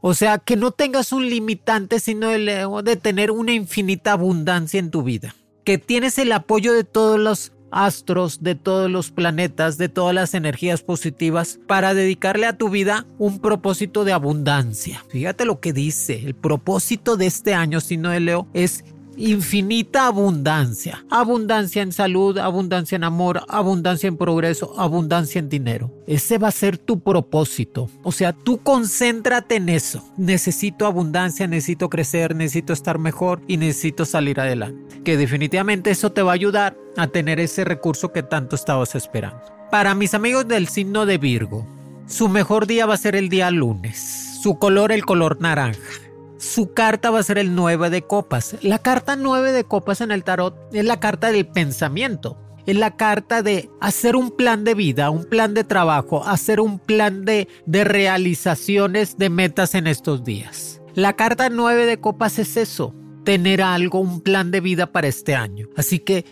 O 0.00 0.14
sea, 0.14 0.38
que 0.38 0.56
no 0.56 0.70
tengas 0.70 1.12
un 1.12 1.28
limitante, 1.28 1.98
sino 1.98 2.30
el 2.30 2.46
de 2.84 2.96
tener 2.96 3.30
una 3.30 3.52
infinita 3.52 4.12
abundancia 4.12 4.78
en 4.78 4.90
tu 4.90 5.02
vida. 5.02 5.34
Que 5.64 5.78
tienes 5.78 6.18
el 6.18 6.30
apoyo 6.30 6.72
de 6.72 6.84
todos 6.84 7.18
los 7.18 7.52
astros, 7.72 8.42
de 8.42 8.54
todos 8.54 8.90
los 8.90 9.10
planetas, 9.10 9.78
de 9.78 9.88
todas 9.88 10.14
las 10.14 10.34
energías 10.34 10.82
positivas 10.82 11.58
para 11.66 11.94
dedicarle 11.94 12.46
a 12.46 12.56
tu 12.56 12.70
vida 12.70 13.06
un 13.18 13.40
propósito 13.40 14.04
de 14.04 14.12
abundancia. 14.12 15.04
Fíjate 15.08 15.44
lo 15.44 15.60
que 15.60 15.72
dice, 15.72 16.22
el 16.24 16.34
propósito 16.34 17.16
de 17.16 17.26
este 17.26 17.54
año, 17.54 17.80
sino 17.80 18.10
de 18.10 18.20
Leo, 18.20 18.48
es 18.54 18.84
infinita 19.16 20.06
abundancia. 20.06 21.04
Abundancia 21.10 21.82
en 21.82 21.92
salud, 21.92 22.38
abundancia 22.38 22.96
en 22.96 23.04
amor, 23.04 23.42
abundancia 23.48 24.08
en 24.08 24.16
progreso, 24.16 24.74
abundancia 24.78 25.38
en 25.38 25.48
dinero. 25.48 25.92
Ese 26.06 26.38
va 26.38 26.48
a 26.48 26.52
ser 26.52 26.78
tu 26.78 27.00
propósito. 27.00 27.88
O 28.02 28.12
sea, 28.12 28.32
tú 28.32 28.58
concéntrate 28.58 29.56
en 29.56 29.68
eso. 29.68 30.04
Necesito 30.16 30.86
abundancia, 30.86 31.46
necesito 31.46 31.88
crecer, 31.88 32.34
necesito 32.34 32.72
estar 32.72 32.98
mejor 32.98 33.42
y 33.46 33.56
necesito 33.56 34.04
salir 34.04 34.40
adelante. 34.40 35.02
Que 35.02 35.16
definitivamente 35.16 35.90
eso 35.90 36.12
te 36.12 36.22
va 36.22 36.32
a 36.32 36.34
ayudar 36.34 36.76
a 36.96 37.08
tener 37.08 37.40
ese 37.40 37.64
recurso 37.64 38.12
que 38.12 38.22
tanto 38.22 38.56
estabas 38.56 38.94
esperando. 38.94 39.40
Para 39.70 39.94
mis 39.94 40.14
amigos 40.14 40.46
del 40.46 40.68
signo 40.68 41.06
de 41.06 41.18
Virgo, 41.18 41.66
su 42.06 42.28
mejor 42.28 42.66
día 42.66 42.86
va 42.86 42.94
a 42.94 42.98
ser 42.98 43.16
el 43.16 43.28
día 43.28 43.50
lunes. 43.50 44.38
Su 44.42 44.58
color 44.58 44.92
el 44.92 45.04
color 45.04 45.40
naranja 45.40 46.05
su 46.38 46.72
carta 46.72 47.10
va 47.10 47.20
a 47.20 47.22
ser 47.22 47.38
el 47.38 47.54
9 47.54 47.90
de 47.90 48.02
copas. 48.02 48.56
La 48.62 48.78
carta 48.78 49.16
9 49.16 49.52
de 49.52 49.64
copas 49.64 50.00
en 50.00 50.10
el 50.10 50.24
tarot 50.24 50.56
es 50.72 50.84
la 50.84 51.00
carta 51.00 51.32
del 51.32 51.46
pensamiento. 51.46 52.38
Es 52.66 52.76
la 52.76 52.96
carta 52.96 53.42
de 53.42 53.70
hacer 53.80 54.16
un 54.16 54.32
plan 54.32 54.64
de 54.64 54.74
vida, 54.74 55.10
un 55.10 55.24
plan 55.24 55.54
de 55.54 55.62
trabajo, 55.62 56.24
hacer 56.26 56.60
un 56.60 56.80
plan 56.80 57.24
de, 57.24 57.46
de 57.64 57.84
realizaciones 57.84 59.16
de 59.18 59.30
metas 59.30 59.74
en 59.76 59.86
estos 59.86 60.24
días. 60.24 60.80
La 60.94 61.12
carta 61.12 61.48
9 61.48 61.86
de 61.86 62.00
copas 62.00 62.38
es 62.40 62.56
eso, 62.56 62.92
tener 63.26 63.60
algo, 63.60 63.98
un 63.98 64.20
plan 64.20 64.52
de 64.52 64.60
vida 64.60 64.86
para 64.92 65.08
este 65.08 65.34
año. 65.34 65.66
Así 65.76 65.98
que 65.98 66.24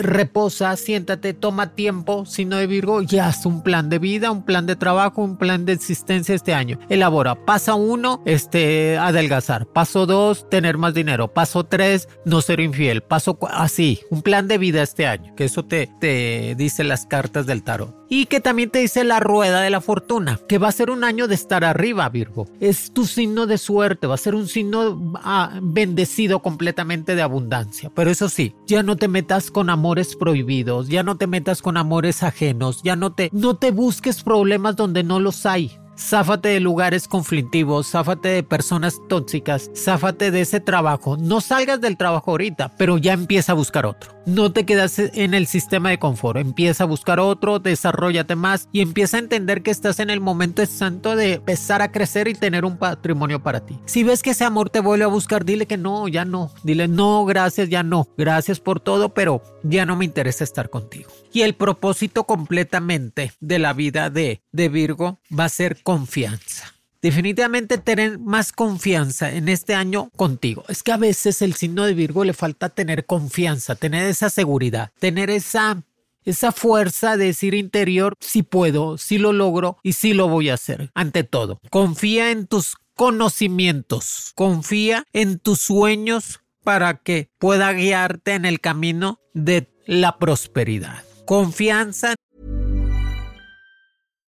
reposa, 0.00 0.74
siéntate, 0.76 1.34
toma 1.34 1.74
tiempo, 1.74 2.24
no 2.46 2.56
de 2.56 2.66
Virgo, 2.66 3.02
y 3.02 3.18
haz 3.18 3.44
un 3.44 3.62
plan 3.62 3.90
de 3.90 3.98
vida, 3.98 4.30
un 4.30 4.42
plan 4.42 4.64
de 4.64 4.74
trabajo, 4.74 5.22
un 5.22 5.36
plan 5.36 5.66
de 5.66 5.74
existencia 5.74 6.34
este 6.34 6.54
año. 6.54 6.78
Elabora. 6.88 7.44
Paso 7.44 7.76
uno, 7.76 8.22
este, 8.24 8.96
adelgazar. 8.96 9.66
Paso 9.66 10.06
dos, 10.06 10.48
tener 10.48 10.78
más 10.78 10.94
dinero. 10.94 11.28
Paso 11.34 11.64
tres, 11.64 12.08
no 12.24 12.40
ser 12.40 12.60
infiel. 12.60 13.02
Paso 13.02 13.38
así, 13.50 14.00
un 14.10 14.22
plan 14.22 14.48
de 14.48 14.56
vida 14.56 14.82
este 14.82 15.06
año. 15.06 15.34
Que 15.36 15.44
eso 15.44 15.66
te, 15.66 15.90
te 16.00 16.54
dice 16.56 16.82
las 16.82 17.04
cartas 17.04 17.44
del 17.44 17.62
tarot. 17.62 17.94
Y 18.10 18.24
que 18.24 18.40
también 18.40 18.70
te 18.70 18.78
dice 18.78 19.04
la 19.04 19.20
rueda 19.20 19.60
de 19.60 19.68
la 19.68 19.82
fortuna, 19.82 20.40
que 20.48 20.56
va 20.56 20.68
a 20.68 20.72
ser 20.72 20.88
un 20.88 21.04
año 21.04 21.28
de 21.28 21.34
estar 21.34 21.62
arriba, 21.62 22.08
Virgo. 22.08 22.46
Es 22.58 22.90
tu 22.94 23.04
signo 23.04 23.46
de 23.46 23.58
suerte, 23.58 24.06
va 24.06 24.14
a 24.14 24.18
ser 24.18 24.34
un 24.34 24.48
signo 24.48 25.12
ah, 25.16 25.58
bendecido 25.60 26.37
completamente 26.40 27.14
de 27.14 27.22
abundancia. 27.22 27.90
Pero 27.94 28.10
eso 28.10 28.28
sí, 28.28 28.54
ya 28.66 28.82
no 28.82 28.96
te 28.96 29.08
metas 29.08 29.50
con 29.50 29.70
amores 29.70 30.16
prohibidos, 30.16 30.88
ya 30.88 31.02
no 31.02 31.16
te 31.16 31.26
metas 31.26 31.62
con 31.62 31.76
amores 31.76 32.22
ajenos, 32.22 32.82
ya 32.82 32.96
no 32.96 33.12
te, 33.12 33.30
no 33.32 33.56
te 33.56 33.70
busques 33.70 34.22
problemas 34.22 34.76
donde 34.76 35.02
no 35.02 35.20
los 35.20 35.46
hay. 35.46 35.78
Záfate 35.98 36.50
de 36.50 36.60
lugares 36.60 37.08
conflictivos, 37.08 37.90
záfate 37.90 38.28
de 38.28 38.42
personas 38.44 39.00
tóxicas, 39.08 39.68
záfate 39.74 40.30
de 40.30 40.42
ese 40.42 40.60
trabajo. 40.60 41.16
No 41.16 41.40
salgas 41.40 41.80
del 41.80 41.96
trabajo 41.96 42.30
ahorita, 42.30 42.76
pero 42.78 42.98
ya 42.98 43.14
empieza 43.14 43.50
a 43.50 43.56
buscar 43.56 43.84
otro. 43.84 44.16
No 44.24 44.52
te 44.52 44.64
quedas 44.64 44.98
en 44.98 45.34
el 45.34 45.46
sistema 45.46 45.90
de 45.90 45.98
confort, 45.98 46.38
empieza 46.38 46.84
a 46.84 46.86
buscar 46.86 47.18
otro, 47.18 47.58
desarrollate 47.58 48.36
más 48.36 48.68
y 48.72 48.80
empieza 48.82 49.16
a 49.16 49.20
entender 49.20 49.62
que 49.62 49.70
estás 49.70 49.98
en 49.98 50.10
el 50.10 50.20
momento 50.20 50.62
exacto 50.62 51.16
de 51.16 51.34
empezar 51.34 51.82
a 51.82 51.90
crecer 51.90 52.28
y 52.28 52.34
tener 52.34 52.64
un 52.64 52.76
patrimonio 52.76 53.42
para 53.42 53.66
ti. 53.66 53.80
Si 53.86 54.04
ves 54.04 54.22
que 54.22 54.30
ese 54.30 54.44
amor 54.44 54.70
te 54.70 54.80
vuelve 54.80 55.04
a 55.04 55.08
buscar, 55.08 55.44
dile 55.44 55.66
que 55.66 55.78
no, 55.78 56.06
ya 56.06 56.24
no. 56.24 56.52
Dile 56.62 56.86
no, 56.88 57.24
gracias, 57.24 57.70
ya 57.70 57.82
no. 57.82 58.06
Gracias 58.16 58.60
por 58.60 58.80
todo, 58.80 59.14
pero 59.14 59.42
ya 59.62 59.84
no 59.84 59.96
me 59.96 60.04
interesa 60.04 60.44
estar 60.44 60.70
contigo. 60.70 61.10
Y 61.32 61.42
el 61.42 61.54
propósito 61.54 62.24
completamente 62.24 63.32
de 63.40 63.58
la 63.58 63.72
vida 63.72 64.10
de, 64.10 64.42
de 64.52 64.68
Virgo 64.68 65.20
va 65.36 65.44
a 65.44 65.48
ser 65.48 65.82
confianza. 65.88 66.74
Definitivamente 67.00 67.78
tener 67.78 68.18
más 68.18 68.52
confianza 68.52 69.32
en 69.32 69.48
este 69.48 69.74
año 69.74 70.10
contigo. 70.16 70.62
Es 70.68 70.82
que 70.82 70.92
a 70.92 70.98
veces 70.98 71.40
el 71.40 71.54
signo 71.54 71.86
de 71.86 71.94
Virgo 71.94 72.24
le 72.24 72.34
falta 72.34 72.68
tener 72.68 73.06
confianza, 73.06 73.74
tener 73.74 74.04
esa 74.04 74.28
seguridad, 74.28 74.90
tener 74.98 75.30
esa 75.30 75.82
esa 76.26 76.52
fuerza 76.52 77.16
de 77.16 77.24
decir 77.24 77.54
interior, 77.54 78.12
si 78.20 78.42
puedo, 78.42 78.98
si 78.98 79.16
lo 79.16 79.32
logro 79.32 79.78
y 79.82 79.94
si 79.94 80.12
lo 80.12 80.28
voy 80.28 80.50
a 80.50 80.54
hacer. 80.54 80.90
Ante 80.92 81.24
todo, 81.24 81.58
confía 81.70 82.32
en 82.32 82.46
tus 82.46 82.76
conocimientos, 82.94 84.32
confía 84.34 85.06
en 85.14 85.38
tus 85.38 85.60
sueños 85.60 86.40
para 86.64 86.98
que 86.98 87.30
pueda 87.38 87.72
guiarte 87.72 88.34
en 88.34 88.44
el 88.44 88.60
camino 88.60 89.20
de 89.32 89.72
la 89.86 90.18
prosperidad. 90.18 91.02
Confianza. 91.24 92.14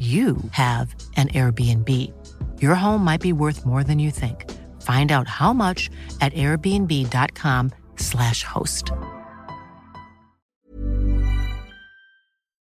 you 0.00 0.36
have 0.52 0.94
an 1.16 1.28
Airbnb. 1.28 1.88
Your 2.60 2.74
home 2.74 3.04
might 3.04 3.20
be 3.20 3.34
worth 3.34 3.66
more 3.66 3.84
than 3.84 3.98
you 3.98 4.10
think. 4.10 4.50
Find 4.80 5.12
out 5.12 5.28
how 5.28 5.52
much 5.52 5.90
at 6.22 6.32
airbnb.com/slash 6.32 8.44
host. 8.44 8.92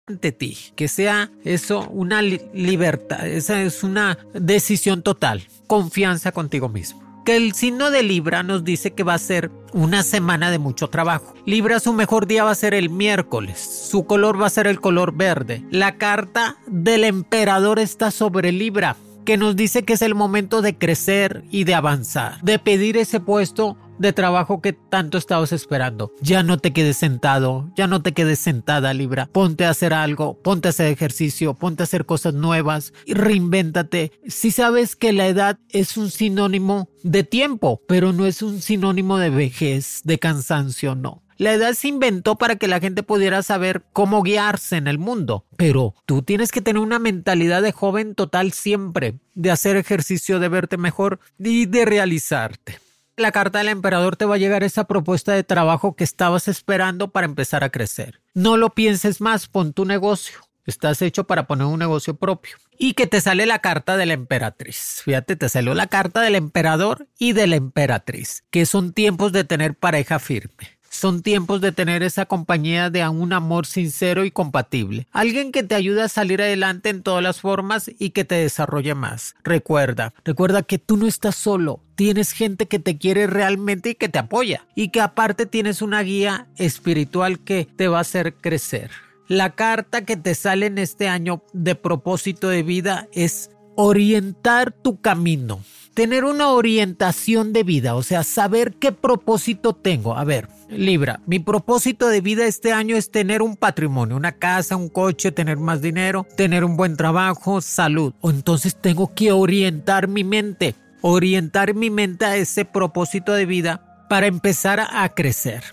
Ante 0.06 0.34
ti, 0.34 0.58
que 0.76 0.90
sea 0.90 1.32
eso 1.46 1.88
una 1.90 2.22
li 2.22 2.42
libertad, 2.54 3.26
esa 3.26 3.62
es 3.62 3.84
una 3.84 4.18
decisión 4.34 5.02
total, 5.02 5.48
confianza 5.68 6.34
contigo 6.34 6.68
mismo. 6.70 7.03
Que 7.26 7.38
el 7.38 7.54
signo 7.54 7.90
de 7.90 8.04
Libra 8.04 8.44
nos 8.44 8.66
dice 8.66 8.92
que 8.92 9.04
va 9.04 9.14
a 9.14 9.20
ser 9.20 9.50
una 9.72 10.04
semana 10.04 10.52
de 10.52 10.60
mucho 10.60 10.90
trabajo. 10.90 11.34
Libra 11.46 11.80
su 11.80 11.94
mejor 11.94 12.28
día 12.28 12.44
va 12.44 12.52
a 12.52 12.56
ser 12.56 12.74
el 12.74 12.90
miércoles. 12.90 13.88
Su 13.90 14.06
color 14.06 14.42
va 14.42 14.48
a 14.48 14.50
ser 14.50 14.68
el 14.68 14.82
color 14.82 15.16
verde. 15.16 15.64
La 15.72 15.98
carta 15.98 16.58
del 16.68 17.06
emperador 17.06 17.80
está 17.80 18.12
sobre 18.12 18.52
Libra 18.52 18.98
que 19.24 19.38
nos 19.38 19.56
dice 19.56 19.84
que 19.84 19.94
es 19.94 20.02
el 20.02 20.16
momento 20.16 20.62
de 20.62 20.78
crecer 20.78 21.44
y 21.50 21.64
de 21.64 21.76
avanzar, 21.76 22.42
de 22.42 22.60
pedir 22.60 22.98
ese 22.98 23.22
puesto 23.22 23.78
de 24.04 24.14
trabajo 24.14 24.62
que 24.62 24.74
tanto 24.74 25.18
estabas 25.18 25.52
esperando. 25.52 26.12
Ya 26.22 26.44
no 26.44 26.60
te 26.60 26.74
quedes 26.74 26.98
sentado, 26.98 27.72
ya 27.76 27.88
no 27.88 28.04
te 28.04 28.12
quedes 28.12 28.38
sentada, 28.38 28.94
Libra. 28.94 29.28
Ponte 29.32 29.66
a 29.66 29.72
hacer 29.72 29.94
algo, 29.94 30.40
ponte 30.44 30.68
a 30.68 30.70
hacer 30.70 30.88
ejercicio, 30.92 31.56
ponte 31.56 31.82
a 31.82 31.86
hacer 31.86 32.06
cosas 32.06 32.36
nuevas 32.36 32.94
reinvéntate. 33.24 34.12
Si 34.28 34.52
sabes 34.52 34.96
que 34.96 35.14
la 35.14 35.28
edad 35.28 35.60
es 35.70 35.98
un 35.98 36.12
sinónimo 36.12 36.90
de 37.04 37.24
tiempo, 37.24 37.82
pero 37.88 38.14
no 38.14 38.26
es 38.26 38.42
un 38.42 38.62
sinónimo 38.62 39.18
de 39.18 39.30
vejez, 39.30 40.02
de 40.04 40.20
cansancio, 40.20 40.96
no. 40.96 41.24
La 41.38 41.54
edad 41.54 41.74
se 41.74 41.88
inventó 41.88 42.38
para 42.38 42.58
que 42.58 42.68
la 42.68 42.80
gente 42.80 43.02
pudiera 43.02 43.42
saber 43.42 43.84
cómo 43.92 44.22
guiarse 44.22 44.78
en 44.78 44.88
el 44.88 45.00
mundo, 45.00 45.46
pero 45.58 45.96
tú 46.06 46.22
tienes 46.22 46.52
que 46.52 46.62
tener 46.62 46.82
una 46.82 47.00
mentalidad 47.00 47.62
de 47.64 47.72
joven 47.72 48.14
total 48.14 48.52
siempre, 48.52 49.20
de 49.34 49.52
hacer 49.52 49.76
ejercicio, 49.76 50.40
de 50.40 50.48
verte 50.48 50.78
mejor 50.78 51.20
y 51.40 51.66
de 51.66 51.86
realizarte. 51.86 52.80
La 53.16 53.32
carta 53.32 53.60
del 53.60 53.68
emperador 53.68 54.16
te 54.16 54.26
va 54.26 54.36
a 54.36 54.40
llegar 54.40 54.64
esa 54.64 54.86
propuesta 54.86 55.34
de 55.34 55.44
trabajo 55.44 55.96
que 55.96 56.04
estabas 56.04 56.48
esperando 56.48 57.12
para 57.12 57.26
empezar 57.26 57.64
a 57.64 57.70
crecer. 57.70 58.22
No 58.34 58.58
lo 58.58 58.72
pienses 58.72 59.22
más, 59.22 59.48
pon 59.48 59.72
tu 59.72 59.86
negocio. 59.86 60.40
Estás 60.66 61.00
hecho 61.04 61.26
para 61.26 61.46
poner 61.46 61.68
un 61.68 61.78
negocio 61.78 62.16
propio. 62.16 62.58
Y 62.76 62.94
que 62.94 63.06
te 63.06 63.22
sale 63.22 63.46
la 63.46 63.60
carta 63.60 63.98
de 63.98 64.08
la 64.08 64.14
emperatriz. 64.14 65.02
Fíjate, 65.04 65.36
te 65.36 65.48
salió 65.48 65.76
la 65.76 65.86
carta 65.86 66.22
del 66.22 66.34
emperador 66.34 67.08
y 67.20 67.34
de 67.34 67.46
la 67.46 67.56
emperatriz, 67.56 68.46
que 68.50 68.66
son 68.66 68.94
tiempos 68.94 69.32
de 69.32 69.44
tener 69.44 69.76
pareja 69.76 70.18
firme. 70.18 70.80
Son 70.94 71.24
tiempos 71.24 71.60
de 71.60 71.72
tener 71.72 72.04
esa 72.04 72.28
compañía 72.28 72.92
de 72.92 73.06
un 73.10 73.34
amor 73.34 73.66
sincero 73.66 74.26
y 74.26 74.32
compatible. 74.32 75.08
Alguien 75.12 75.52
que 75.52 75.64
te 75.64 75.74
ayude 75.74 76.04
a 76.04 76.08
salir 76.08 76.40
adelante 76.40 76.90
en 76.90 77.02
todas 77.02 77.24
las 77.24 77.42
formas 77.42 77.90
y 77.98 78.12
que 78.12 78.26
te 78.26 78.36
desarrolle 78.36 78.94
más. 78.94 79.34
Recuerda, 79.44 80.14
recuerda 80.24 80.62
que 80.62 80.78
tú 80.78 80.96
no 80.96 81.08
estás 81.08 81.36
solo. 81.36 81.82
Tienes 81.96 82.32
gente 82.32 82.68
que 82.68 82.78
te 82.78 83.00
quiere 83.00 83.26
realmente 83.26 83.90
y 83.90 83.96
que 83.96 84.08
te 84.08 84.20
apoya. 84.20 84.68
Y 84.76 84.90
que 84.90 85.02
aparte 85.02 85.48
tienes 85.48 85.82
una 85.82 86.04
guía 86.04 86.48
espiritual 86.58 87.40
que 87.40 87.66
te 87.76 87.88
va 87.88 87.98
a 87.98 88.02
hacer 88.02 88.36
crecer. 88.36 88.92
La 89.28 89.56
carta 89.56 90.06
que 90.06 90.16
te 90.16 90.36
sale 90.36 90.68
en 90.68 90.78
este 90.78 91.10
año 91.10 91.42
de 91.54 91.74
propósito 91.74 92.50
de 92.50 92.62
vida 92.62 93.08
es 93.14 93.50
orientar 93.76 94.72
tu 94.72 95.02
camino 95.02 95.60
tener 95.94 96.26
una 96.26 96.50
orientación 96.50 97.54
de 97.54 97.64
vida, 97.64 97.96
o 97.96 98.04
sea, 98.04 98.24
saber 98.24 98.74
qué 98.74 98.92
propósito 98.92 99.74
tengo. 99.74 100.18
A 100.18 100.24
ver, 100.24 100.48
Libra, 100.78 101.20
mi 101.26 101.40
propósito 101.40 102.08
de 102.08 102.22
vida 102.22 102.46
este 102.46 102.72
año 102.72 102.96
es 102.96 103.12
tener 103.12 103.42
un 103.42 103.56
patrimonio, 103.56 104.18
una 104.18 104.34
casa, 104.34 104.76
un 104.76 104.90
coche, 104.90 105.32
tener 105.32 105.58
más 105.58 105.82
dinero, 105.82 106.26
tener 106.36 106.64
un 106.64 106.78
buen 106.78 106.98
trabajo, 106.98 107.62
salud. 107.62 108.14
Entonces 108.24 108.76
tengo 108.76 109.14
que 109.14 109.32
orientar 109.32 110.08
mi 110.08 110.24
mente, 110.24 110.76
orientar 111.02 111.74
mi 111.76 111.90
mente 111.90 112.26
a 112.26 112.36
ese 112.38 112.66
propósito 112.66 113.34
de 113.34 113.46
vida 113.46 114.06
para 114.10 114.28
empezar 114.28 114.80
a 114.80 115.08
crecer, 115.10 115.64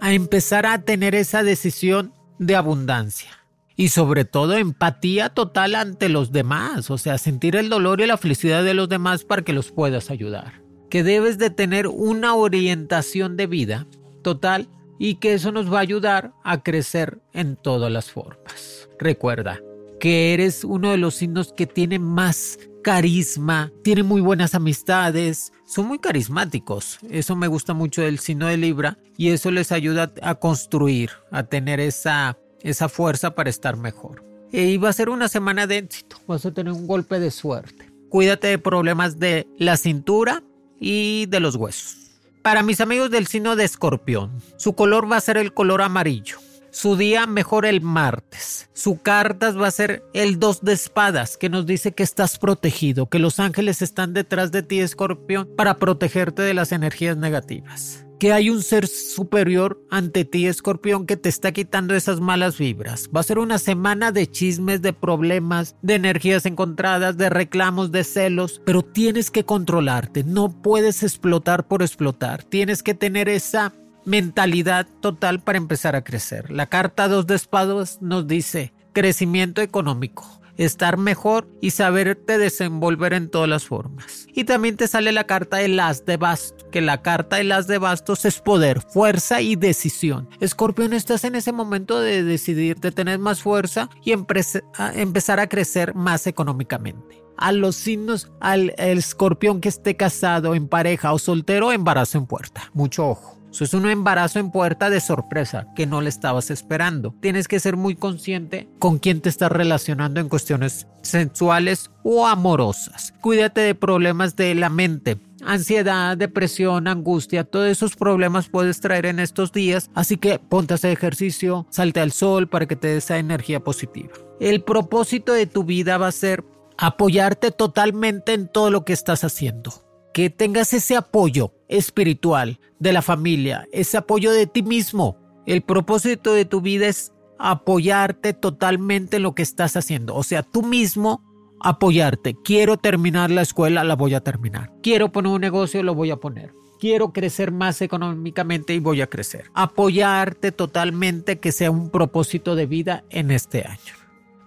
a 0.00 0.12
empezar 0.12 0.66
a 0.66 0.82
tener 0.82 1.14
esa 1.14 1.42
decisión 1.42 2.12
de 2.38 2.56
abundancia 2.56 3.30
y 3.78 3.88
sobre 3.88 4.24
todo 4.24 4.56
empatía 4.56 5.28
total 5.28 5.76
ante 5.76 6.08
los 6.08 6.32
demás, 6.32 6.90
o 6.90 6.98
sea, 6.98 7.16
sentir 7.16 7.54
el 7.54 7.68
dolor 7.68 8.00
y 8.00 8.06
la 8.06 8.16
felicidad 8.16 8.64
de 8.64 8.74
los 8.74 8.88
demás 8.88 9.22
para 9.22 9.42
que 9.42 9.52
los 9.52 9.70
puedas 9.70 10.10
ayudar. 10.10 10.60
Que 10.90 11.04
debes 11.04 11.38
de 11.38 11.50
tener 11.50 11.86
una 11.86 12.34
orientación 12.34 13.36
de 13.36 13.46
vida 13.46 13.86
total 14.28 14.68
y 14.98 15.14
que 15.14 15.32
eso 15.32 15.52
nos 15.52 15.72
va 15.72 15.78
a 15.78 15.82
ayudar 15.82 16.32
a 16.44 16.62
crecer 16.62 17.20
en 17.32 17.56
todas 17.56 17.90
las 17.90 18.10
formas. 18.10 18.88
Recuerda 18.98 19.60
que 20.00 20.34
eres 20.34 20.64
uno 20.64 20.90
de 20.90 20.98
los 20.98 21.14
signos 21.14 21.54
que 21.54 21.66
tiene 21.66 21.98
más 21.98 22.58
carisma, 22.82 23.72
tiene 23.82 24.02
muy 24.02 24.20
buenas 24.20 24.54
amistades, 24.54 25.52
son 25.66 25.86
muy 25.86 25.98
carismáticos. 25.98 26.98
Eso 27.10 27.36
me 27.36 27.48
gusta 27.48 27.72
mucho 27.72 28.02
del 28.02 28.18
signo 28.18 28.46
de 28.48 28.58
Libra 28.58 28.98
y 29.16 29.30
eso 29.30 29.50
les 29.50 29.72
ayuda 29.72 30.12
a 30.20 30.34
construir, 30.34 31.10
a 31.30 31.44
tener 31.44 31.80
esa, 31.80 32.36
esa 32.60 32.88
fuerza 32.90 33.34
para 33.34 33.48
estar 33.48 33.76
mejor. 33.76 34.24
Y 34.52 34.76
va 34.76 34.90
a 34.90 34.92
ser 34.92 35.08
una 35.08 35.28
semana 35.28 35.66
de 35.66 35.78
éxito, 35.78 36.16
vas 36.26 36.44
a 36.44 36.52
tener 36.52 36.72
un 36.72 36.86
golpe 36.86 37.18
de 37.18 37.30
suerte. 37.30 37.90
Cuídate 38.10 38.48
de 38.48 38.58
problemas 38.58 39.18
de 39.18 39.46
la 39.58 39.76
cintura 39.76 40.42
y 40.78 41.26
de 41.26 41.40
los 41.40 41.56
huesos. 41.56 42.07
Para 42.42 42.62
mis 42.62 42.80
amigos 42.80 43.10
del 43.10 43.26
signo 43.26 43.56
de 43.56 43.64
Escorpión, 43.64 44.42
su 44.56 44.74
color 44.74 45.10
va 45.10 45.16
a 45.16 45.20
ser 45.20 45.36
el 45.36 45.52
color 45.52 45.82
amarillo. 45.82 46.38
Su 46.70 46.96
día 46.96 47.26
mejor 47.26 47.66
el 47.66 47.80
martes. 47.80 48.68
Su 48.74 48.98
cartas 49.00 49.58
va 49.58 49.66
a 49.66 49.72
ser 49.72 50.04
el 50.12 50.38
2 50.38 50.62
de 50.62 50.72
espadas, 50.72 51.36
que 51.36 51.48
nos 51.48 51.66
dice 51.66 51.92
que 51.92 52.02
estás 52.02 52.38
protegido, 52.38 53.08
que 53.08 53.18
los 53.18 53.40
ángeles 53.40 53.82
están 53.82 54.12
detrás 54.12 54.52
de 54.52 54.62
ti, 54.62 54.80
escorpión, 54.80 55.48
para 55.56 55.78
protegerte 55.78 56.42
de 56.42 56.54
las 56.54 56.72
energías 56.72 57.16
negativas. 57.16 58.04
Que 58.18 58.32
hay 58.32 58.50
un 58.50 58.62
ser 58.62 58.86
superior 58.86 59.80
ante 59.90 60.24
ti, 60.24 60.46
escorpión, 60.46 61.06
que 61.06 61.16
te 61.16 61.28
está 61.28 61.52
quitando 61.52 61.94
esas 61.94 62.20
malas 62.20 62.58
vibras. 62.58 63.08
Va 63.14 63.20
a 63.20 63.24
ser 63.24 63.38
una 63.38 63.58
semana 63.58 64.10
de 64.10 64.26
chismes, 64.26 64.82
de 64.82 64.92
problemas, 64.92 65.76
de 65.82 65.94
energías 65.94 66.44
encontradas, 66.44 67.16
de 67.16 67.30
reclamos, 67.30 67.92
de 67.92 68.02
celos, 68.02 68.60
pero 68.64 68.82
tienes 68.82 69.30
que 69.30 69.44
controlarte. 69.44 70.24
No 70.24 70.50
puedes 70.62 71.02
explotar 71.02 71.68
por 71.68 71.82
explotar. 71.82 72.42
Tienes 72.42 72.82
que 72.82 72.94
tener 72.94 73.28
esa 73.28 73.72
mentalidad 74.04 74.86
total 75.00 75.40
para 75.40 75.58
empezar 75.58 75.94
a 75.94 76.02
crecer. 76.02 76.50
La 76.50 76.66
carta 76.66 77.08
2 77.08 77.26
de 77.26 77.34
espadas 77.36 77.98
nos 78.00 78.26
dice 78.26 78.72
crecimiento 78.92 79.60
económico, 79.60 80.40
estar 80.58 80.98
mejor 80.98 81.48
y 81.60 81.70
saberte 81.70 82.36
desenvolver 82.36 83.14
en 83.14 83.30
todas 83.30 83.48
las 83.48 83.64
formas. 83.64 84.26
Y 84.34 84.44
también 84.44 84.76
te 84.76 84.88
sale 84.88 85.12
la 85.12 85.24
carta 85.24 85.56
de 85.56 85.68
las 85.68 86.04
de 86.04 86.16
bastos, 86.16 86.68
que 86.70 86.80
la 86.80 87.00
carta 87.00 87.36
de 87.36 87.44
las 87.44 87.66
de 87.66 87.78
bastos 87.78 88.24
es 88.24 88.40
poder, 88.40 88.82
fuerza 88.82 89.40
y 89.40 89.56
decisión. 89.56 90.28
Escorpión, 90.40 90.92
estás 90.92 91.24
en 91.24 91.34
ese 91.34 91.52
momento 91.52 92.00
de 92.00 92.22
decidir, 92.22 92.78
de 92.80 92.92
tener 92.92 93.18
más 93.18 93.40
fuerza 93.40 93.88
y 94.04 94.12
empezar 94.12 95.40
a 95.40 95.48
crecer 95.48 95.94
más 95.94 96.26
económicamente 96.26 97.22
a 97.38 97.52
los 97.52 97.76
signos, 97.76 98.30
al 98.40 98.74
escorpión 98.78 99.60
que 99.60 99.68
esté 99.68 99.96
casado, 99.96 100.56
en 100.56 100.66
pareja 100.66 101.12
o 101.12 101.20
soltero, 101.20 101.70
embarazo 101.70 102.18
en 102.18 102.26
puerta. 102.26 102.68
Mucho 102.74 103.10
ojo. 103.10 103.37
Eso 103.50 103.64
es 103.64 103.74
un 103.74 103.88
embarazo 103.88 104.38
en 104.38 104.50
puerta 104.50 104.90
de 104.90 105.00
sorpresa 105.00 105.66
que 105.74 105.86
no 105.86 106.00
le 106.00 106.08
estabas 106.08 106.50
esperando. 106.50 107.14
Tienes 107.20 107.48
que 107.48 107.60
ser 107.60 107.76
muy 107.76 107.96
consciente 107.96 108.68
con 108.78 108.98
quién 108.98 109.20
te 109.20 109.28
estás 109.28 109.50
relacionando 109.50 110.20
en 110.20 110.28
cuestiones 110.28 110.86
sensuales 111.02 111.90
o 112.02 112.26
amorosas. 112.26 113.14
Cuídate 113.20 113.62
de 113.62 113.74
problemas 113.74 114.36
de 114.36 114.54
la 114.54 114.68
mente. 114.68 115.18
Ansiedad, 115.44 116.16
depresión, 116.16 116.88
angustia, 116.88 117.44
todos 117.44 117.68
esos 117.68 117.96
problemas 117.96 118.48
puedes 118.48 118.80
traer 118.80 119.06
en 119.06 119.20
estos 119.20 119.52
días, 119.52 119.88
así 119.94 120.16
que 120.16 120.38
ponte 120.38 120.74
a 120.74 120.76
hacer 120.76 120.90
ejercicio, 120.90 121.66
salte 121.70 122.00
al 122.00 122.12
sol 122.12 122.48
para 122.48 122.66
que 122.66 122.76
te 122.76 122.88
dé 122.88 122.96
esa 122.96 123.18
energía 123.18 123.60
positiva. 123.60 124.12
El 124.40 124.62
propósito 124.62 125.32
de 125.32 125.46
tu 125.46 125.64
vida 125.64 125.96
va 125.96 126.08
a 126.08 126.12
ser 126.12 126.44
apoyarte 126.76 127.50
totalmente 127.50 128.34
en 128.34 128.48
todo 128.48 128.70
lo 128.70 128.84
que 128.84 128.92
estás 128.92 129.24
haciendo 129.24 129.87
que 130.18 130.30
tengas 130.30 130.74
ese 130.74 130.96
apoyo 130.96 131.52
espiritual 131.68 132.58
de 132.80 132.92
la 132.92 133.02
familia, 133.02 133.68
ese 133.70 133.98
apoyo 133.98 134.32
de 134.32 134.48
ti 134.48 134.64
mismo. 134.64 135.16
El 135.46 135.62
propósito 135.62 136.34
de 136.34 136.44
tu 136.44 136.60
vida 136.60 136.88
es 136.88 137.12
apoyarte 137.38 138.32
totalmente 138.32 139.18
en 139.18 139.22
lo 139.22 139.36
que 139.36 139.44
estás 139.44 139.76
haciendo. 139.76 140.16
O 140.16 140.24
sea, 140.24 140.42
tú 140.42 140.64
mismo 140.64 141.22
apoyarte. 141.60 142.34
Quiero 142.42 142.78
terminar 142.78 143.30
la 143.30 143.42
escuela, 143.42 143.84
la 143.84 143.94
voy 143.94 144.14
a 144.14 144.20
terminar. 144.20 144.72
Quiero 144.82 145.12
poner 145.12 145.30
un 145.30 145.40
negocio, 145.40 145.84
lo 145.84 145.94
voy 145.94 146.10
a 146.10 146.16
poner. 146.16 146.52
Quiero 146.80 147.12
crecer 147.12 147.52
más 147.52 147.80
económicamente 147.80 148.74
y 148.74 148.80
voy 148.80 149.02
a 149.02 149.06
crecer. 149.06 149.44
Apoyarte 149.54 150.50
totalmente 150.50 151.38
que 151.38 151.52
sea 151.52 151.70
un 151.70 151.90
propósito 151.90 152.56
de 152.56 152.66
vida 152.66 153.04
en 153.10 153.30
este 153.30 153.62
año. 153.68 153.94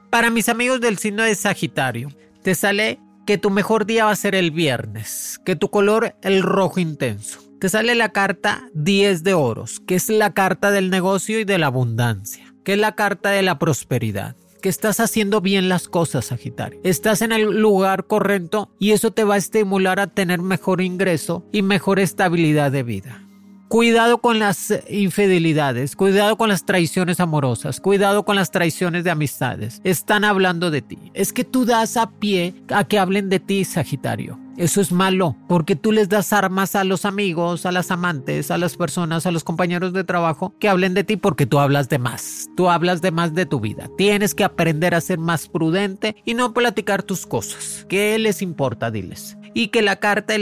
Para 0.09 0.31
mis 0.31 0.49
amigos 0.49 0.81
del 0.81 0.97
signo 0.97 1.23
de 1.23 1.33
Sagitario, 1.33 2.09
te 2.43 2.55
sale 2.55 2.99
que 3.25 3.37
tu 3.37 3.49
mejor 3.49 3.85
día 3.85 4.05
va 4.05 4.11
a 4.11 4.15
ser 4.15 4.35
el 4.35 4.51
viernes, 4.51 5.39
que 5.45 5.55
tu 5.55 5.69
color 5.69 6.15
el 6.21 6.41
rojo 6.41 6.79
intenso. 6.79 7.39
Te 7.59 7.69
sale 7.69 7.93
la 7.95 8.09
carta 8.09 8.63
10 8.73 9.23
de 9.23 9.33
oros, 9.33 9.79
que 9.79 9.95
es 9.95 10.09
la 10.09 10.33
carta 10.33 10.71
del 10.71 10.89
negocio 10.89 11.39
y 11.39 11.43
de 11.43 11.57
la 11.57 11.67
abundancia, 11.67 12.53
que 12.63 12.73
es 12.73 12.79
la 12.79 12.95
carta 12.95 13.29
de 13.29 13.43
la 13.43 13.59
prosperidad 13.59 14.35
que 14.61 14.69
estás 14.69 14.99
haciendo 14.99 15.41
bien 15.41 15.67
las 15.67 15.87
cosas, 15.89 16.25
Sagitario. 16.25 16.79
Estás 16.83 17.21
en 17.21 17.31
el 17.31 17.59
lugar 17.59 18.05
correcto 18.05 18.69
y 18.79 18.91
eso 18.91 19.11
te 19.11 19.23
va 19.23 19.35
a 19.35 19.37
estimular 19.37 19.99
a 19.99 20.07
tener 20.07 20.39
mejor 20.41 20.81
ingreso 20.81 21.43
y 21.51 21.63
mejor 21.63 21.99
estabilidad 21.99 22.71
de 22.71 22.83
vida. 22.83 23.27
Cuidado 23.71 24.17
con 24.17 24.37
las 24.37 24.73
infidelidades, 24.89 25.95
cuidado 25.95 26.35
con 26.35 26.49
las 26.49 26.65
traiciones 26.65 27.21
amorosas, 27.21 27.79
cuidado 27.79 28.25
con 28.25 28.35
las 28.35 28.51
traiciones 28.51 29.05
de 29.05 29.11
amistades. 29.11 29.79
Están 29.85 30.25
hablando 30.25 30.71
de 30.71 30.81
ti. 30.81 30.97
Es 31.13 31.31
que 31.31 31.45
tú 31.45 31.63
das 31.63 31.95
a 31.95 32.11
pie 32.11 32.53
a 32.67 32.83
que 32.83 32.99
hablen 32.99 33.29
de 33.29 33.39
ti, 33.39 33.63
Sagitario. 33.63 34.37
Eso 34.57 34.81
es 34.81 34.91
malo, 34.91 35.37
porque 35.47 35.77
tú 35.77 35.93
les 35.93 36.09
das 36.09 36.33
armas 36.33 36.75
a 36.75 36.83
los 36.83 37.05
amigos, 37.05 37.65
a 37.65 37.71
las 37.71 37.91
amantes, 37.91 38.51
a 38.51 38.57
las 38.57 38.75
personas, 38.75 39.25
a 39.25 39.31
los 39.31 39.45
compañeros 39.45 39.93
de 39.93 40.03
trabajo 40.03 40.53
que 40.59 40.67
hablen 40.67 40.93
de 40.93 41.05
ti 41.05 41.15
porque 41.15 41.45
tú 41.45 41.57
hablas 41.57 41.87
de 41.87 41.97
más. 41.97 42.49
Tú 42.57 42.69
hablas 42.69 43.01
de 43.01 43.11
más 43.11 43.33
de 43.33 43.45
tu 43.45 43.61
vida. 43.61 43.89
Tienes 43.97 44.35
que 44.35 44.43
aprender 44.43 44.93
a 44.93 44.99
ser 44.99 45.17
más 45.17 45.47
prudente 45.47 46.17
y 46.25 46.33
no 46.33 46.53
platicar 46.53 47.03
tus 47.03 47.25
cosas. 47.25 47.85
¿Qué 47.87 48.19
les 48.19 48.41
importa? 48.41 48.91
Diles 48.91 49.37
y 49.53 49.67
que 49.67 49.81
la 49.81 49.97
carta, 49.97 50.35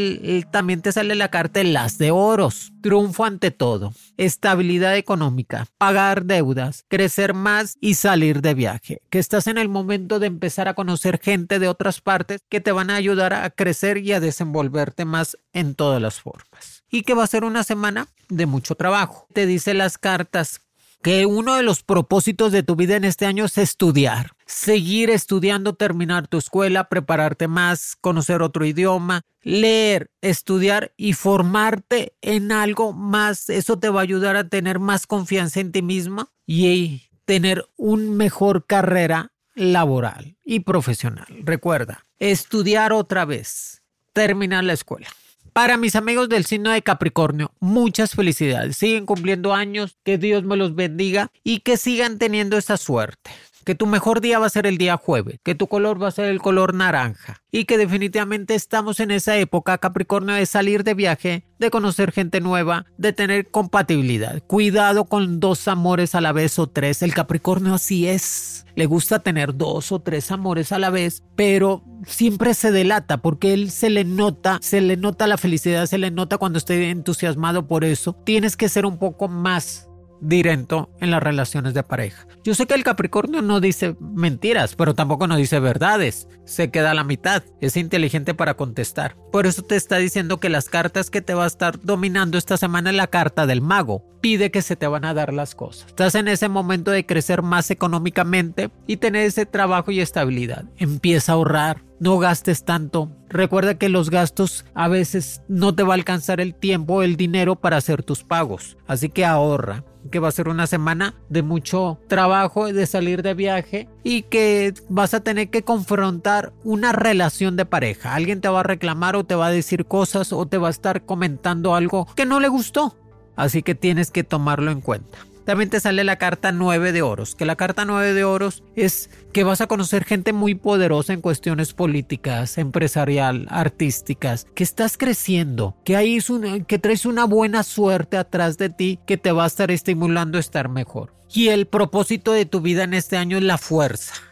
también 0.51 0.81
te 0.81 0.91
sale 0.91 1.15
la 1.15 1.29
carta 1.29 1.59
de 1.59 1.65
las 1.65 1.97
de 1.97 2.11
oros, 2.11 2.71
triunfo 2.81 3.25
ante 3.25 3.51
todo, 3.51 3.93
estabilidad 4.17 4.95
económica, 4.95 5.67
pagar 5.77 6.25
deudas, 6.25 6.85
crecer 6.87 7.33
más 7.33 7.77
y 7.81 7.95
salir 7.95 8.41
de 8.41 8.53
viaje, 8.53 9.01
que 9.09 9.19
estás 9.19 9.47
en 9.47 9.57
el 9.57 9.69
momento 9.69 10.19
de 10.19 10.27
empezar 10.27 10.67
a 10.67 10.73
conocer 10.73 11.19
gente 11.21 11.59
de 11.59 11.67
otras 11.67 12.01
partes 12.01 12.41
que 12.49 12.61
te 12.61 12.71
van 12.71 12.89
a 12.89 12.95
ayudar 12.95 13.33
a 13.33 13.49
crecer 13.49 13.97
y 13.97 14.13
a 14.13 14.19
desenvolverte 14.19 15.05
más 15.05 15.37
en 15.53 15.75
todas 15.75 16.01
las 16.01 16.19
formas. 16.19 16.83
Y 16.89 17.03
que 17.03 17.13
va 17.13 17.23
a 17.23 17.27
ser 17.27 17.43
una 17.43 17.63
semana 17.63 18.07
de 18.29 18.45
mucho 18.45 18.75
trabajo. 18.75 19.27
Te 19.33 19.45
dice 19.45 19.73
las 19.73 19.97
cartas 19.97 20.61
que 21.01 21.25
uno 21.25 21.55
de 21.55 21.63
los 21.63 21.83
propósitos 21.83 22.51
de 22.51 22.63
tu 22.63 22.75
vida 22.75 22.95
en 22.95 23.05
este 23.05 23.25
año 23.25 23.45
es 23.45 23.57
estudiar, 23.57 24.31
seguir 24.49 25.12
estudiando, 25.12 25.75
terminar 25.75 26.27
tu 26.27 26.39
escuela, 26.39 26.89
prepararte 26.89 27.47
más, 27.47 27.95
conocer 28.01 28.41
otro 28.41 28.65
idioma, 28.65 29.21
leer, 29.43 30.09
estudiar 30.21 30.91
y 30.97 31.13
formarte 31.13 32.13
en 32.21 32.51
algo 32.51 32.91
más. 32.91 33.49
Eso 33.49 33.77
te 33.77 33.89
va 33.89 33.99
a 33.99 34.03
ayudar 34.03 34.35
a 34.35 34.49
tener 34.49 34.79
más 34.79 35.05
confianza 35.05 35.59
en 35.59 35.71
ti 35.71 35.83
misma 35.83 36.29
y 36.47 37.03
tener 37.25 37.69
una 37.77 38.12
mejor 38.12 38.65
carrera 38.65 39.31
laboral 39.53 40.35
y 40.43 40.62
profesional. 40.62 41.27
Recuerda, 41.43 42.05
estudiar 42.17 42.91
otra 42.91 43.25
vez, 43.25 43.83
terminar 44.13 44.63
la 44.63 44.73
escuela. 44.73 45.07
Para 45.53 45.77
mis 45.77 45.95
amigos 45.95 46.27
del 46.27 46.45
signo 46.45 46.71
de 46.71 46.81
Capricornio, 46.81 47.51
muchas 47.59 48.15
felicidades. 48.15 48.77
Siguen 48.77 49.05
cumpliendo 49.05 49.53
años, 49.53 49.97
que 50.03 50.17
Dios 50.17 50.43
me 50.43 50.57
los 50.57 50.73
bendiga 50.73 51.31
y 51.43 51.59
que 51.59 51.77
sigan 51.77 52.17
teniendo 52.17 52.57
esa 52.57 52.77
suerte 52.77 53.29
que 53.65 53.75
tu 53.75 53.85
mejor 53.85 54.21
día 54.21 54.39
va 54.39 54.45
a 54.45 54.49
ser 54.49 54.65
el 54.65 54.77
día 54.77 54.97
jueves, 54.97 55.39
que 55.43 55.55
tu 55.55 55.67
color 55.67 56.01
va 56.01 56.07
a 56.07 56.11
ser 56.11 56.25
el 56.25 56.41
color 56.41 56.73
naranja 56.73 57.41
y 57.51 57.65
que 57.65 57.77
definitivamente 57.77 58.55
estamos 58.55 58.99
en 58.99 59.11
esa 59.11 59.37
época 59.37 59.77
Capricornio 59.77 60.35
de 60.35 60.45
salir 60.45 60.83
de 60.83 60.93
viaje, 60.93 61.45
de 61.57 61.71
conocer 61.71 62.11
gente 62.11 62.41
nueva, 62.41 62.85
de 62.97 63.13
tener 63.13 63.49
compatibilidad. 63.49 64.41
Cuidado 64.45 65.05
con 65.05 65.39
dos 65.39 65.67
amores 65.67 66.15
a 66.15 66.21
la 66.21 66.31
vez 66.31 66.59
o 66.59 66.67
tres. 66.67 67.01
El 67.01 67.13
Capricornio 67.13 67.73
así 67.73 68.07
es. 68.07 68.65
Le 68.75 68.85
gusta 68.85 69.19
tener 69.19 69.55
dos 69.55 69.91
o 69.91 69.99
tres 69.99 70.31
amores 70.31 70.71
a 70.71 70.79
la 70.79 70.89
vez, 70.89 71.23
pero 71.35 71.83
siempre 72.05 72.53
se 72.53 72.71
delata 72.71 73.17
porque 73.17 73.53
él 73.53 73.71
se 73.71 73.89
le 73.89 74.05
nota, 74.05 74.59
se 74.61 74.79
le 74.79 74.95
nota 74.95 75.27
la 75.27 75.37
felicidad, 75.37 75.85
se 75.85 75.97
le 75.97 76.11
nota 76.11 76.37
cuando 76.37 76.57
esté 76.57 76.89
entusiasmado 76.89 77.67
por 77.67 77.83
eso. 77.83 78.13
Tienes 78.25 78.55
que 78.55 78.69
ser 78.69 78.85
un 78.85 78.97
poco 78.97 79.27
más 79.27 79.88
directo 80.21 80.89
en 80.99 81.12
las 81.12 81.21
relaciones 81.21 81.73
de 81.73 81.84
pareja. 81.84 82.27
Yo 82.43 82.55
sé 82.55 82.65
que 82.65 82.73
el 82.73 82.84
Capricornio 82.84 83.41
no 83.41 83.60
dice 83.60 83.95
mentiras, 83.99 84.75
pero 84.75 84.93
tampoco 84.93 85.27
no 85.27 85.36
dice 85.36 85.60
verdades. 85.60 86.27
Se 86.45 86.71
queda 86.71 86.91
a 86.91 86.93
la 86.95 87.03
mitad. 87.03 87.43
Es 87.62 87.77
inteligente 87.77 88.34
para 88.34 88.55
contestar. 88.55 89.15
Por 89.32 89.45
eso 89.45 89.62
te 89.62 89.75
está 89.75 89.97
diciendo 89.97 90.39
que 90.39 90.49
las 90.49 90.69
cartas 90.69 91.10
que 91.10 91.21
te 91.21 91.34
va 91.34 91.43
a 91.43 91.47
estar 91.47 91.79
dominando 91.82 92.38
esta 92.38 92.58
semana 92.58 92.89
es 92.89 92.95
la 92.95 93.08
carta 93.08 93.45
del 93.45 93.62
mago. 93.62 94.03
Pide 94.21 94.51
que 94.51 94.62
se 94.62 94.75
te 94.75 94.88
van 94.88 95.05
a 95.05 95.13
dar 95.13 95.34
las 95.34 95.55
cosas. 95.55 95.88
Estás 95.88 96.15
en 96.15 96.27
ese 96.27 96.49
momento 96.49 96.91
de 96.91 97.05
crecer 97.05 97.41
más 97.41 97.69
económicamente 97.71 98.69
y 98.88 98.97
tener 98.97 99.25
ese 99.25 99.45
trabajo 99.45 99.91
y 99.91 99.99
estabilidad. 99.99 100.65
Empieza 100.77 101.32
a 101.32 101.36
ahorrar 101.36 101.89
no 101.99 102.17
gastes 102.17 102.63
tanto. 102.63 103.12
Recuerda 103.29 103.77
que 103.77 103.89
los 103.89 104.10
gastos 104.10 104.65
a 104.73 104.88
veces 104.88 105.41
no 105.47 105.75
te 105.75 105.84
va 105.84 105.93
a 105.93 105.97
alcanzar 105.97 106.39
el 106.39 106.55
tiempo 106.55 106.95
o 106.95 107.03
el 107.03 107.17
dinero 107.17 107.55
para 107.58 107.77
hacer 107.77 108.03
tus 108.03 108.23
pagos. 108.23 108.77
Así 108.88 109.10
que 109.10 109.25
ahorra 109.25 109.84
que 110.09 110.19
va 110.19 110.27
a 110.27 110.31
ser 110.31 110.49
una 110.49 110.67
semana 110.67 111.15
de 111.29 111.43
mucho 111.43 111.99
trabajo, 112.07 112.71
de 112.71 112.85
salir 112.85 113.21
de 113.21 113.33
viaje 113.33 113.87
y 114.03 114.23
que 114.23 114.73
vas 114.89 115.13
a 115.13 115.21
tener 115.21 115.49
que 115.49 115.63
confrontar 115.63 116.51
una 116.63 116.91
relación 116.91 117.55
de 117.55 117.65
pareja. 117.65 118.15
Alguien 118.15 118.41
te 118.41 118.49
va 118.49 118.61
a 118.61 118.63
reclamar 118.63 119.15
o 119.15 119.23
te 119.23 119.35
va 119.35 119.47
a 119.47 119.51
decir 119.51 119.85
cosas 119.85 120.33
o 120.33 120.45
te 120.45 120.57
va 120.57 120.67
a 120.67 120.71
estar 120.71 121.03
comentando 121.03 121.75
algo 121.75 122.07
que 122.15 122.25
no 122.25 122.39
le 122.39 122.47
gustó. 122.47 122.95
Así 123.35 123.63
que 123.63 123.73
tienes 123.73 124.11
que 124.11 124.25
tomarlo 124.25 124.69
en 124.71 124.81
cuenta. 124.81 125.28
También 125.49 125.71
te 125.71 125.79
sale 125.79 126.03
la 126.03 126.17
carta 126.17 126.51
9 126.51 126.91
de 126.91 127.01
oros, 127.01 127.33
que 127.33 127.43
la 127.43 127.55
carta 127.55 127.83
9 127.83 128.13
de 128.13 128.23
oros 128.23 128.62
es 128.75 129.09
que 129.33 129.43
vas 129.43 129.62
a 129.62 129.65
conocer 129.65 130.05
gente 130.05 130.31
muy 130.31 130.53
poderosa 130.53 131.12
en 131.12 131.21
cuestiones 131.21 131.73
políticas, 131.73 132.59
empresarial, 132.59 133.47
artísticas, 133.49 134.45
que 134.53 134.63
estás 134.63 134.95
creciendo, 134.95 135.75
que, 135.83 135.95
hay 135.95 136.19
que 136.67 136.77
traes 136.77 137.07
una 137.07 137.25
buena 137.25 137.63
suerte 137.63 138.17
atrás 138.17 138.59
de 138.59 138.69
ti 138.69 138.99
que 139.07 139.17
te 139.17 139.31
va 139.31 139.45
a 139.45 139.47
estar 139.47 139.71
estimulando 139.71 140.38
a 140.38 140.41
estar 140.41 140.69
mejor. 140.69 141.15
Y 141.33 141.47
el 141.47 141.65
propósito 141.65 142.31
de 142.31 142.45
tu 142.45 142.62
vida 142.62 142.83
en 142.83 142.93
este 142.93 143.17
año 143.17 143.38
es 143.38 143.43
la 143.43 143.57
fuerza 143.57 144.28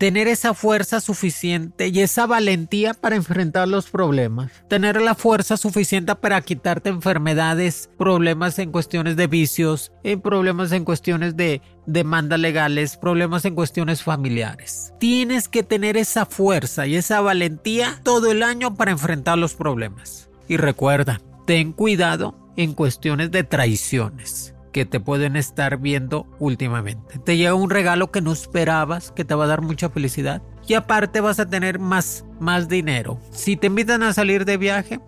tener 0.00 0.28
esa 0.28 0.54
fuerza 0.54 0.98
suficiente 0.98 1.88
y 1.88 2.00
esa 2.00 2.26
valentía 2.26 2.94
para 2.94 3.16
enfrentar 3.16 3.68
los 3.68 3.90
problemas, 3.90 4.50
tener 4.66 4.98
la 4.98 5.14
fuerza 5.14 5.58
suficiente 5.58 6.16
para 6.16 6.40
quitarte 6.40 6.88
enfermedades, 6.88 7.90
problemas 7.98 8.58
en 8.58 8.72
cuestiones 8.72 9.16
de 9.16 9.26
vicios, 9.26 9.92
eh, 10.02 10.16
problemas 10.16 10.72
en 10.72 10.86
cuestiones 10.86 11.36
de 11.36 11.60
demandas 11.84 12.40
legales, 12.40 12.96
problemas 12.96 13.44
en 13.44 13.54
cuestiones 13.54 14.02
familiares. 14.02 14.94
Tienes 14.98 15.48
que 15.48 15.62
tener 15.62 15.98
esa 15.98 16.24
fuerza 16.24 16.86
y 16.86 16.96
esa 16.96 17.20
valentía 17.20 18.00
todo 18.02 18.32
el 18.32 18.42
año 18.42 18.76
para 18.76 18.92
enfrentar 18.92 19.36
los 19.36 19.52
problemas. 19.52 20.30
Y 20.48 20.56
recuerda, 20.56 21.20
ten 21.46 21.74
cuidado 21.74 22.38
en 22.56 22.72
cuestiones 22.72 23.30
de 23.32 23.44
traiciones 23.44 24.54
que 24.72 24.84
te 24.84 25.00
pueden 25.00 25.36
estar 25.36 25.78
viendo 25.78 26.26
últimamente. 26.38 27.18
Te 27.18 27.36
llega 27.36 27.54
un 27.54 27.70
regalo 27.70 28.10
que 28.10 28.20
no 28.20 28.32
esperabas, 28.32 29.12
que 29.12 29.24
te 29.24 29.34
va 29.34 29.44
a 29.44 29.48
dar 29.48 29.62
mucha 29.62 29.90
felicidad. 29.90 30.42
Y 30.66 30.74
aparte 30.74 31.20
vas 31.20 31.40
a 31.40 31.48
tener 31.48 31.78
más, 31.78 32.24
más 32.38 32.68
dinero. 32.68 33.20
Si 33.32 33.56
te 33.56 33.66
invitan 33.66 34.02
a 34.02 34.12
salir 34.12 34.44
de 34.44 34.56
viaje, 34.56 35.00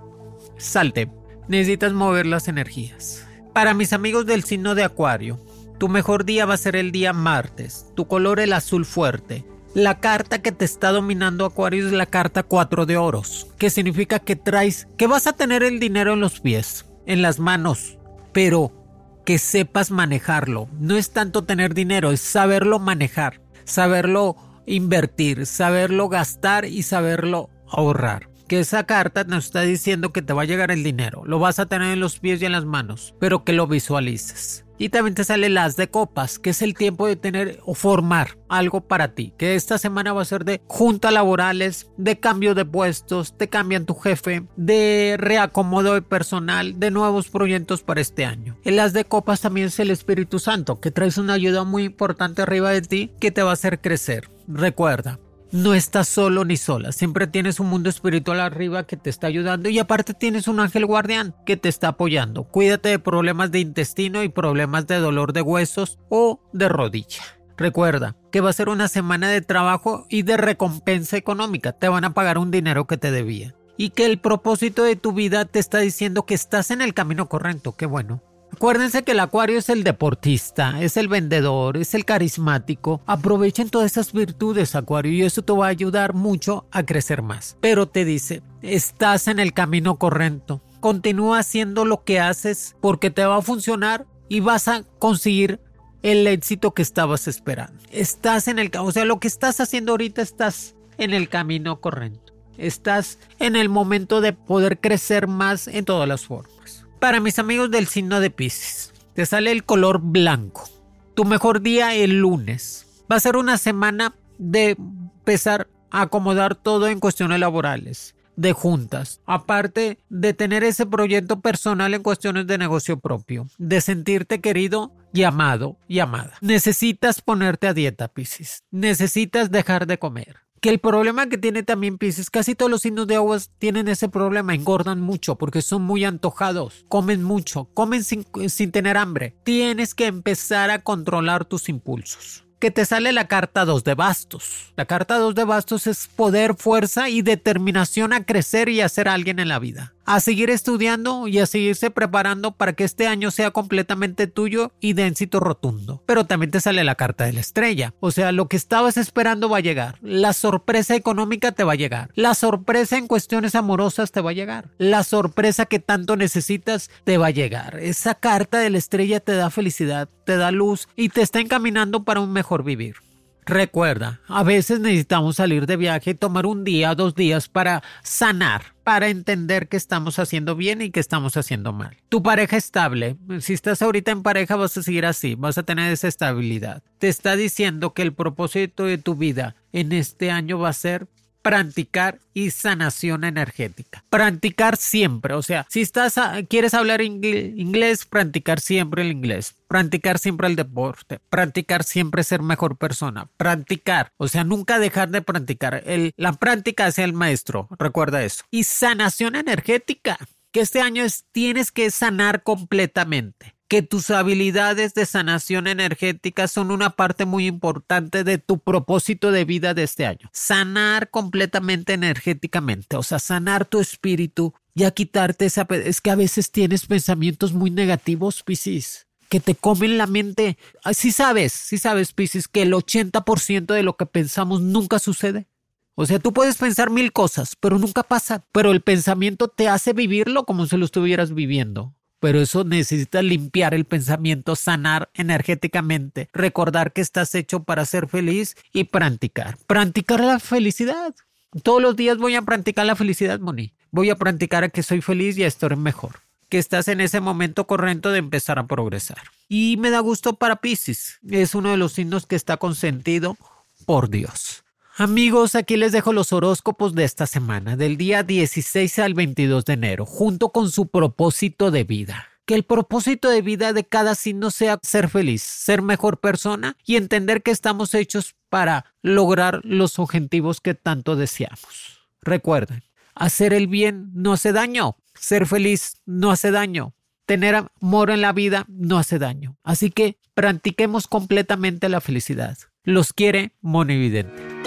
salte. 0.57 1.11
Necesitas 1.48 1.92
mover 1.92 2.27
las 2.27 2.48
energías. 2.48 3.27
Para 3.53 3.75
mis 3.75 3.92
amigos 3.92 4.27
del 4.27 4.44
signo 4.44 4.75
de 4.75 4.85
Acuario, 4.85 5.38
tu 5.79 5.88
mejor 5.88 6.25
día 6.25 6.46
va 6.46 6.55
a 6.55 6.59
ser 6.59 6.77
el 6.77 6.92
día 6.92 7.12
martes. 7.12 7.87
Tu 7.94 8.07
color 8.07 8.40
el 8.40 8.53
azul 8.53 8.85
fuerte. 8.85 9.44
La 9.75 10.01
carta 10.01 10.42
que 10.42 10.53
te 10.53 10.64
está 10.64 10.92
dominando 10.92 11.46
Acuario 11.46 11.87
es 11.87 11.92
la 11.92 12.07
carta 12.07 12.42
4 12.42 12.85
de 12.85 12.96
oros, 12.98 13.48
que 13.57 13.70
significa 13.70 14.18
que 14.18 14.37
traes, 14.37 14.87
que 14.98 15.07
vas 15.07 15.27
a 15.27 15.33
tener 15.33 15.62
el 15.62 15.81
dinero 15.81 16.12
en 16.12 16.20
los 16.20 16.40
pies, 16.40 16.85
en 17.07 17.22
las 17.22 17.38
manos, 17.38 17.96
pero 18.33 18.82
que 19.24 19.38
sepas 19.38 19.90
manejarlo. 19.90 20.68
No 20.78 20.96
es 20.96 21.11
tanto 21.11 21.44
tener 21.44 21.74
dinero, 21.74 22.12
es 22.12 22.20
saberlo 22.20 22.78
manejar, 22.78 23.40
saberlo 23.64 24.37
invertir, 24.66 25.46
saberlo 25.46 26.08
gastar 26.08 26.64
y 26.64 26.82
saberlo 26.82 27.50
ahorrar. 27.68 28.28
Que 28.48 28.61
esa 28.61 28.85
carta 28.85 29.24
nos 29.24 29.46
está 29.46 29.62
diciendo 29.62 30.12
que 30.12 30.22
te 30.22 30.32
va 30.32 30.42
a 30.42 30.46
llegar 30.46 30.70
el 30.70 30.82
dinero, 30.82 31.22
lo 31.24 31.38
vas 31.38 31.58
a 31.58 31.66
tener 31.66 31.92
en 31.92 32.00
los 32.00 32.18
pies 32.18 32.42
y 32.42 32.46
en 32.46 32.52
las 32.52 32.64
manos, 32.64 33.14
pero 33.18 33.44
que 33.44 33.52
lo 33.52 33.66
visualices. 33.66 34.64
Y 34.83 34.88
también 34.88 35.14
te 35.14 35.23
sale 35.23 35.49
las 35.49 35.77
de 35.77 35.88
copas, 35.90 36.40
que 36.40 36.51
es 36.51 36.61
el 36.61 36.75
tiempo 36.75 37.07
de 37.07 37.14
tener 37.14 37.61
o 37.64 37.75
formar 37.77 38.37
algo 38.49 38.81
para 38.81 39.14
ti. 39.14 39.33
Que 39.38 39.55
esta 39.55 39.79
semana 39.79 40.12
va 40.12 40.23
a 40.23 40.25
ser 40.25 40.45
de 40.45 40.61
juntas 40.66 41.12
laborales, 41.12 41.88
de 41.99 42.18
cambio 42.18 42.57
de 42.57 42.64
puestos, 42.64 43.38
te 43.38 43.47
cambian 43.47 43.87
tu 43.87 43.95
jefe, 43.95 44.42
de 44.57 45.14
reacomodo 45.21 45.95
de 45.95 46.03
personal, 46.03 46.81
de 46.81 46.90
nuevos 46.90 47.29
proyectos 47.29 47.85
para 47.85 48.01
este 48.01 48.25
año. 48.25 48.57
En 48.64 48.75
las 48.75 48.92
de 48.92 49.05
copas 49.05 49.40
también 49.40 49.68
es 49.68 49.79
el 49.79 49.92
Espíritu 49.92 50.40
Santo, 50.40 50.81
que 50.81 50.90
traes 50.90 51.16
una 51.16 51.35
ayuda 51.35 51.62
muy 51.62 51.85
importante 51.85 52.42
arriba 52.42 52.71
de 52.71 52.83
ti 52.83 53.12
que 53.21 53.31
te 53.31 53.45
va 53.45 53.51
a 53.51 53.53
hacer 53.53 53.81
crecer. 53.81 54.31
Recuerda, 54.49 55.21
no 55.53 55.75
estás 55.75 56.09
solo 56.09 56.45
ni 56.45 56.57
sola, 56.57 56.93
siempre 56.93 57.27
tienes 57.27 57.61
un 57.61 57.69
mundo 57.69 57.91
espiritual 57.91 58.41
arriba 58.41 58.85
que 58.85 58.97
te 58.97 59.11
está 59.11 59.27
ayudando 59.27 59.69
y 59.69 59.79
aparte 59.79 60.15
tienes 60.15 60.49
un 60.49 60.61
ángel 60.61 60.87
guardián 60.87 61.35
que 61.45 61.59
te 61.59 61.69
está 61.69 61.88
apoyando. 61.88 62.45
Cuídate 62.45 62.88
de 62.88 62.99
problemas 62.99 63.53
de 63.53 63.61
intestino 63.61 64.23
y 64.23 64.31
problemas 64.31 64.87
de 64.87 64.99
dolor 64.99 65.33
de 65.35 65.43
huesos 65.43 65.99
o 66.09 66.41
de 66.53 66.69
rodilla. 66.69 67.23
Recuerda 67.59 68.17
que 68.31 68.41
va 68.41 68.51
a 68.51 68.55
ser 68.55 68.71
una 68.71 68.88
semana 68.88 69.29
de 69.29 69.43
trabajo 69.43 70.07
y 70.09 70.23
de 70.23 70.38
recompensa 70.38 71.19
económica, 71.19 71.73
te 71.73 71.88
van 71.88 72.05
a 72.05 72.15
pagar 72.15 72.38
un 72.38 72.51
dinero 72.51 72.87
que 72.87 72.97
te 72.97 73.11
debía. 73.11 73.55
Y 73.77 73.91
que 73.91 74.07
el 74.07 74.19
propósito 74.19 74.85
de 74.85 74.97
tu 74.97 75.12
vida 75.12 75.45
te 75.45 75.59
está 75.59 75.79
diciendo 75.79 76.25
que 76.25 76.35
estás 76.35 76.71
en 76.71 76.81
el 76.81 76.95
camino 76.95 77.29
correcto, 77.29 77.77
qué 77.77 77.87
bueno. 77.87 78.23
Acuérdense 78.55 79.03
que 79.03 79.12
el 79.12 79.21
acuario 79.21 79.59
es 79.59 79.69
el 79.71 79.83
deportista, 79.83 80.81
es 80.81 80.97
el 80.97 81.09
vendedor, 81.09 81.77
es 81.79 81.95
el 81.95 82.05
carismático. 82.05 83.01
Aprovechen 83.07 83.71
todas 83.71 83.91
esas 83.91 84.12
virtudes, 84.12 84.77
acuario, 84.77 85.12
y 85.12 85.23
eso 85.23 85.43
te 85.43 85.53
va 85.53 85.67
a 85.67 85.71
ayudar 85.71 86.15
mucho 86.15 86.67
a 86.71 86.85
crecer 86.85 87.23
más. 87.23 87.57
Pero 87.61 87.88
te 87.88 88.05
dice, 88.05 88.43
estás 88.61 89.27
en 89.27 89.38
el 89.38 89.53
camino 89.53 89.97
correcto. 89.97 90.62
Continúa 90.81 91.38
haciendo 91.38 91.85
lo 91.85 92.05
que 92.05 92.21
haces 92.21 92.77
porque 92.81 93.11
te 93.11 93.25
va 93.25 93.37
a 93.37 93.43
funcionar 93.43 94.07
y 94.29 94.41
vas 94.41 94.69
a 94.69 94.85
conseguir 94.99 95.61
el 96.03 96.27
éxito 96.27 96.73
que 96.73 96.83
estabas 96.83 97.29
esperando. 97.29 97.79
Estás 97.91 98.49
en 98.49 98.59
el, 98.59 98.71
o 98.79 98.93
sea, 98.93 99.05
lo 99.05 99.19
que 99.19 99.29
estás 99.29 99.61
haciendo 99.61 99.93
ahorita 99.93 100.23
estás 100.23 100.75
en 100.99 101.12
el 101.12 101.29
camino 101.29 101.81
correcto. 101.81 102.33
Estás 102.59 103.19
en 103.38 103.57
el 103.57 103.69
momento 103.69 104.21
de 104.21 104.33
poder 104.35 104.79
crecer 104.79 105.27
más 105.27 105.69
en 105.69 105.85
todas 105.85 106.09
las 106.09 106.27
formas. 106.27 106.62
Para 107.03 107.19
mis 107.19 107.41
amigos 107.41 107.69
del 107.69 107.88
signo 107.88 108.21
de 108.21 108.31
Pisces, 108.31 108.95
te 109.15 109.27
sale 109.27 109.51
el 109.51 109.65
color 109.65 110.01
blanco. 110.01 110.71
Tu 111.15 111.25
mejor 111.25 111.61
día 111.61 111.97
el 111.97 112.21
lunes. 112.21 113.03
Va 113.11 113.17
a 113.17 113.21
ser 113.21 113.37
una 113.37 113.59
semana 113.59 114.15
de 114.38 114.77
empezar 114.79 115.67
a 115.91 116.03
acomodar 116.03 116.55
todo 116.55 116.87
en 116.87 117.01
cuestiones 117.01 117.41
laborales, 117.41 118.15
de 118.37 118.53
juntas, 118.53 119.21
aparte 119.27 119.99
de 120.11 120.33
tener 120.33 120.62
ese 120.62 120.87
proyecto 120.87 121.41
personal 121.41 121.93
en 121.93 122.05
cuestiones 122.05 122.47
de 122.47 122.57
negocio 122.57 123.01
propio, 123.01 123.49
de 123.59 123.81
sentirte 123.81 124.41
querido 124.41 124.93
y 125.12 125.25
amado 125.25 125.79
y 125.88 125.99
amada. 125.99 126.35
Necesitas 126.41 127.21
ponerte 127.21 127.67
a 127.67 127.75
dieta, 127.75 128.07
Pisces. 128.07 128.62
Necesitas 128.71 129.51
dejar 129.51 129.88
de 129.88 129.99
comer 129.99 130.37
que 130.62 130.70
el 130.70 130.79
problema 130.79 131.29
que 131.29 131.38
tiene 131.38 131.64
también 131.64 131.98
Pisces, 131.98 132.31
casi 132.31 132.55
todos 132.55 132.70
los 132.70 132.83
signos 132.83 133.09
de 133.09 133.16
aguas 133.16 133.51
tienen 133.59 133.88
ese 133.88 134.09
problema, 134.09 134.55
engordan 134.55 135.01
mucho 135.01 135.35
porque 135.35 135.61
son 135.61 135.83
muy 135.83 136.05
antojados, 136.05 136.87
comen 136.88 137.25
mucho, 137.25 137.68
comen 137.75 138.05
sin, 138.05 138.25
sin 138.48 138.70
tener 138.70 138.96
hambre. 138.96 139.35
Tienes 139.42 139.92
que 139.92 140.07
empezar 140.07 140.70
a 140.70 140.79
controlar 140.79 141.44
tus 141.44 141.68
impulsos 141.68 142.44
que 142.61 142.70
te 142.70 142.85
sale 142.85 143.11
la 143.11 143.27
carta 143.27 143.64
2 143.64 143.83
de 143.83 143.94
bastos. 143.94 144.72
La 144.77 144.85
carta 144.85 145.18
2 145.18 145.35
de 145.35 145.42
bastos 145.42 145.88
es 145.88 146.07
poder, 146.07 146.55
fuerza 146.55 147.09
y 147.09 147.20
determinación 147.20 148.12
a 148.12 148.25
crecer 148.25 148.68
y 148.68 148.83
a 148.83 148.88
ser 148.88 149.09
alguien 149.09 149.40
en 149.40 149.48
la 149.48 149.59
vida 149.59 149.94
a 150.05 150.21
seguir 150.21 150.51
estudiando 150.51 151.29
y 151.29 151.38
a 151.38 151.47
seguirse 151.47 151.91
preparando 151.91 152.53
para 152.53 152.73
que 152.73 152.85
este 152.85 153.07
año 153.07 153.31
sea 153.31 153.51
completamente 153.51 154.27
tuyo 154.27 154.73
y 154.81 154.93
de 154.95 155.07
éxito 155.07 155.41
rotundo. 155.41 156.03
Pero 156.07 156.25
también 156.25 156.51
te 156.51 156.61
sale 156.61 156.85
la 156.85 156.95
carta 156.95 157.25
de 157.25 157.33
la 157.33 157.41
estrella, 157.41 157.95
o 158.01 158.11
sea, 158.11 158.33
lo 158.33 158.49
que 158.49 158.57
estabas 158.57 158.97
esperando 158.97 159.49
va 159.49 159.59
a 159.59 159.61
llegar, 159.61 159.99
la 160.03 160.33
sorpresa 160.33 160.95
económica 160.95 161.53
te 161.53 161.65
va 161.65 161.73
a 161.73 161.77
llegar, 161.77 162.11
la 162.15 162.35
sorpresa 162.35 162.97
en 162.97 163.07
cuestiones 163.07 163.55
amorosas 163.55 164.12
te 164.12 164.21
va 164.21 164.31
a 164.31 164.35
llegar, 164.35 164.71
la 164.79 165.05
sorpresa 165.05 165.67
que 165.67 165.79
tanto 165.79 166.17
necesitas 166.17 166.91
te 167.05 167.19
va 167.19 167.29
a 167.29 167.31
llegar. 167.31 167.79
Esa 167.81 168.15
carta 168.15 168.59
de 168.59 168.71
la 168.71 168.79
estrella 168.79 169.21
te 169.21 169.33
da 169.33 169.51
felicidad, 169.51 170.09
te 170.25 170.37
da 170.37 170.51
luz 170.51 170.88
y 170.97 171.09
te 171.09 171.23
está 171.23 171.41
encaminando 171.41 172.05
para 172.05 172.21
un 172.21 172.33
mejor 172.33 172.65
vivir. 172.65 172.97
Recuerda, 173.44 174.20
a 174.28 174.44
veces 174.44 174.78
necesitamos 174.78 175.37
salir 175.37 175.66
de 175.66 175.76
viaje 175.76 176.11
y 176.11 176.14
tomar 176.14 176.46
un 176.46 176.62
día, 176.62 176.94
dos 176.94 177.16
días 177.16 177.48
para 177.48 177.83
sanar, 178.05 178.62
para 178.85 179.09
entender 179.09 179.68
que 179.68 179.76
estamos 179.76 180.20
haciendo 180.20 180.55
bien 180.55 180.81
y 180.81 180.90
que 180.90 181.00
estamos 181.00 181.37
haciendo 181.37 181.72
mal. 181.72 181.96
Tu 182.09 182.22
pareja 182.22 182.57
estable, 182.57 183.16
si 183.40 183.52
estás 183.52 183.83
ahorita 183.83 184.12
en 184.12 184.22
pareja 184.22 184.55
vas 184.55 184.76
a 184.76 184.83
seguir 184.85 185.07
así, 185.07 185.35
vas 185.35 185.59
a 185.59 185.64
tener 185.64 185.92
esa 185.92 186.07
estabilidad. 186.07 186.85
Te 186.98 187.09
está 187.09 187.35
diciendo 187.35 187.94
que 187.94 188.02
el 188.02 188.12
propósito 188.12 188.85
de 188.85 188.98
tu 188.98 189.16
vida 189.16 189.57
en 189.72 189.90
este 189.90 190.31
año 190.31 190.61
va 190.61 190.68
a 190.68 190.74
ser 190.74 191.09
practicar 191.42 192.20
y 192.33 192.50
sanación 192.50 193.24
energética. 193.24 194.05
Practicar 194.09 194.76
siempre, 194.76 195.35
o 195.35 195.42
sea, 195.42 195.66
si 195.68 195.83
estás 195.83 196.14
quieres 196.48 196.72
hablar 196.74 197.02
inglés, 197.02 198.07
practicar 198.07 198.61
siempre 198.61 199.02
el 199.02 199.11
inglés, 199.11 199.55
practicar 199.68 200.18
siempre 200.18 200.46
el 200.48 200.57
deporte, 200.57 201.18
practicar 201.28 201.85
siempre 201.85 202.24
ser 202.24 202.42
mejor 202.42 202.76
persona, 202.76 203.28
practicar, 203.37 204.12
o 204.16 204.28
sea, 204.28 204.44
nunca 204.44 204.78
dejar 204.78 205.11
de 205.11 205.22
practicar. 205.22 205.83
La 206.16 206.33
práctica 206.35 206.87
hacia 206.87 207.05
el 207.05 207.12
maestro, 207.12 207.68
recuerda 207.78 208.22
eso. 208.22 208.44
Y 208.50 208.64
sanación 208.64 209.37
energética, 209.37 210.18
que 210.52 210.61
este 210.61 210.81
año 210.81 211.02
es, 211.02 211.24
tienes 211.33 211.72
que 211.72 211.90
sanar 211.90 212.42
completamente 212.42 213.52
que 213.72 213.80
tus 213.80 214.11
habilidades 214.11 214.92
de 214.92 215.06
sanación 215.06 215.66
energética 215.66 216.46
son 216.46 216.70
una 216.70 216.90
parte 216.90 217.24
muy 217.24 217.46
importante 217.46 218.22
de 218.22 218.37
tu 218.37 218.58
propósito 218.58 219.30
de 219.30 219.46
vida 219.46 219.72
de 219.72 219.85
este 219.85 220.04
año. 220.04 220.28
Sanar 220.30 221.08
completamente 221.08 221.94
energéticamente, 221.94 222.98
o 222.98 223.02
sea, 223.02 223.18
sanar 223.18 223.64
tu 223.64 223.80
espíritu, 223.80 224.52
ya 224.74 224.90
quitarte 224.90 225.46
esa... 225.46 225.66
Es 225.70 226.02
que 226.02 226.11
a 226.11 226.16
veces 226.16 226.50
tienes 226.50 226.85
pensamientos 226.85 227.54
muy 227.54 227.70
negativos, 227.70 228.42
Piscis, 228.42 229.06
que 229.30 229.40
te 229.40 229.54
comen 229.54 229.96
la 229.96 230.06
mente. 230.06 230.58
Sí 230.92 231.11
sabes, 231.11 231.54
sí 231.54 231.78
sabes, 231.78 232.12
Piscis, 232.12 232.48
que 232.48 232.61
el 232.61 232.74
80% 232.74 233.72
de 233.72 233.82
lo 233.82 233.96
que 233.96 234.04
pensamos 234.04 234.61
nunca 234.61 234.98
sucede. 234.98 235.48
O 235.94 236.04
sea, 236.04 236.18
tú 236.18 236.35
puedes 236.35 236.58
pensar 236.58 236.90
mil 236.90 237.11
cosas, 237.14 237.56
pero 237.56 237.78
nunca 237.78 238.02
pasa. 238.02 238.44
Pero 238.52 238.70
el 238.70 238.82
pensamiento 238.82 239.48
te 239.48 239.68
hace 239.70 239.94
vivirlo 239.94 240.44
como 240.44 240.66
si 240.66 240.76
lo 240.76 240.85
estuvieras 240.85 241.32
viviendo. 241.32 241.94
Pero 242.22 242.40
eso 242.40 242.62
necesita 242.62 243.20
limpiar 243.20 243.74
el 243.74 243.85
pensamiento, 243.85 244.54
sanar 244.54 245.11
energéticamente, 245.14 246.28
recordar 246.32 246.92
que 246.92 247.00
estás 247.00 247.35
hecho 247.35 247.64
para 247.64 247.85
ser 247.85 248.08
feliz 248.08 248.56
y 248.72 248.85
practicar. 248.85 249.58
Practicar 249.66 250.20
la 250.20 250.38
felicidad. 250.38 251.16
Todos 251.64 251.82
los 251.82 251.96
días 251.96 252.18
voy 252.18 252.37
a 252.37 252.42
practicar 252.42 252.87
la 252.87 252.94
felicidad, 252.94 253.40
Moni. 253.40 253.72
Voy 253.90 254.08
a 254.11 254.14
practicar 254.14 254.62
a 254.62 254.68
que 254.68 254.85
soy 254.85 255.00
feliz 255.00 255.37
y 255.37 255.42
a 255.42 255.48
estar 255.48 255.76
mejor. 255.76 256.20
Que 256.48 256.58
estás 256.58 256.87
en 256.87 257.00
ese 257.00 257.18
momento 257.18 257.66
correcto 257.66 258.12
de 258.12 258.18
empezar 258.18 258.61
a 258.61 258.68
progresar. 258.68 259.18
Y 259.48 259.76
me 259.78 259.90
da 259.90 259.98
gusto 259.98 260.35
para 260.35 260.61
Pisces. 260.61 261.18
Es 261.28 261.56
uno 261.56 261.72
de 261.72 261.76
los 261.76 261.94
signos 261.94 262.26
que 262.26 262.37
está 262.37 262.56
consentido 262.56 263.37
por 263.85 264.11
Dios. 264.11 264.62
Amigos, 264.96 265.55
aquí 265.55 265.78
les 265.78 265.92
dejo 265.92 266.12
los 266.12 266.35
horóscopos 266.35 266.94
de 266.94 267.05
esta 267.05 267.26
semana, 267.26 267.78
del 267.78 267.96
día 267.96 268.22
16 268.22 268.98
al 268.98 269.14
22 269.14 269.64
de 269.64 269.72
enero, 269.72 270.05
junto 270.05 270.50
con 270.50 270.70
su 270.70 270.88
propósito 270.88 271.70
de 271.70 271.85
vida. 271.85 272.28
Que 272.44 272.55
el 272.55 272.64
propósito 272.64 273.31
de 273.31 273.40
vida 273.40 273.72
de 273.72 273.85
cada 273.85 274.14
signo 274.14 274.50
sea 274.50 274.78
ser 274.83 275.09
feliz, 275.09 275.42
ser 275.42 275.81
mejor 275.81 276.20
persona 276.20 276.76
y 276.85 276.96
entender 276.96 277.42
que 277.42 277.52
estamos 277.52 277.94
hechos 277.94 278.37
para 278.50 278.85
lograr 279.00 279.62
los 279.64 279.98
objetivos 279.98 280.61
que 280.61 280.74
tanto 280.74 281.16
deseamos. 281.16 282.07
Recuerden, 282.20 282.83
hacer 283.14 283.55
el 283.55 283.68
bien 283.68 284.11
no 284.12 284.35
hace 284.35 284.52
daño, 284.52 284.96
ser 285.14 285.46
feliz 285.46 286.02
no 286.05 286.31
hace 286.31 286.50
daño, 286.50 286.92
tener 287.24 287.55
amor 287.55 288.11
en 288.11 288.20
la 288.20 288.35
vida 288.35 288.66
no 288.68 288.98
hace 288.98 289.18
daño. 289.18 289.57
Así 289.62 289.90
que 289.90 290.18
practiquemos 290.35 291.07
completamente 291.07 291.88
la 291.88 292.02
felicidad. 292.02 292.59
Los 292.85 293.14
quiere 293.14 293.52
Monividente. 293.62 294.62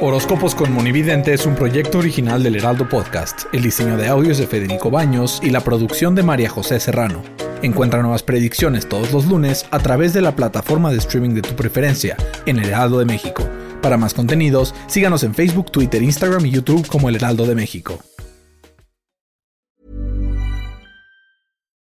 Horóscopos 0.00 0.54
con 0.54 0.72
Monividente 0.72 1.32
es 1.32 1.46
un 1.46 1.54
proyecto 1.54 1.98
original 1.98 2.42
del 2.42 2.56
Heraldo 2.56 2.88
Podcast. 2.88 3.42
El 3.52 3.62
diseño 3.62 3.96
de 3.96 4.08
audios 4.08 4.38
de 4.38 4.46
Federico 4.46 4.90
Baños 4.90 5.40
y 5.42 5.50
la 5.50 5.60
producción 5.60 6.14
de 6.14 6.22
María 6.22 6.50
José 6.50 6.80
Serrano. 6.80 7.22
Encuentra 7.62 8.02
nuevas 8.02 8.22
predicciones 8.22 8.88
todos 8.88 9.12
los 9.12 9.26
lunes 9.26 9.66
a 9.70 9.78
través 9.78 10.12
de 10.12 10.22
la 10.22 10.34
plataforma 10.34 10.90
de 10.90 10.98
streaming 10.98 11.34
de 11.34 11.42
tu 11.42 11.54
preferencia 11.54 12.16
en 12.46 12.58
El 12.58 12.70
Heraldo 12.70 12.98
de 12.98 13.04
México. 13.04 13.48
Para 13.80 13.96
más 13.96 14.14
contenidos, 14.14 14.74
síganos 14.86 15.22
en 15.22 15.34
Facebook, 15.34 15.70
Twitter, 15.70 16.02
Instagram 16.02 16.46
y 16.46 16.50
YouTube 16.50 16.88
como 16.88 17.08
El 17.08 17.16
Heraldo 17.16 17.46
de 17.46 17.54
México. 17.54 17.98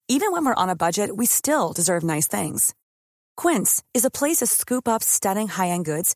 Even 0.08 0.32
when 0.32 0.44
we're 0.44 0.56
on 0.58 0.70
a 0.70 0.76
budget, 0.76 1.12
we 1.16 1.28
still 1.28 1.72
deserve 1.72 2.04
nice 2.04 2.28
things. 2.28 2.74
Quince 3.38 3.84
is 3.94 4.04
a 4.04 4.10
place 4.10 4.38
to 4.38 4.48
scoop 4.48 4.88
up 4.88 5.04
stunning 5.04 5.48
high-end 5.48 5.86
goods 5.86 6.16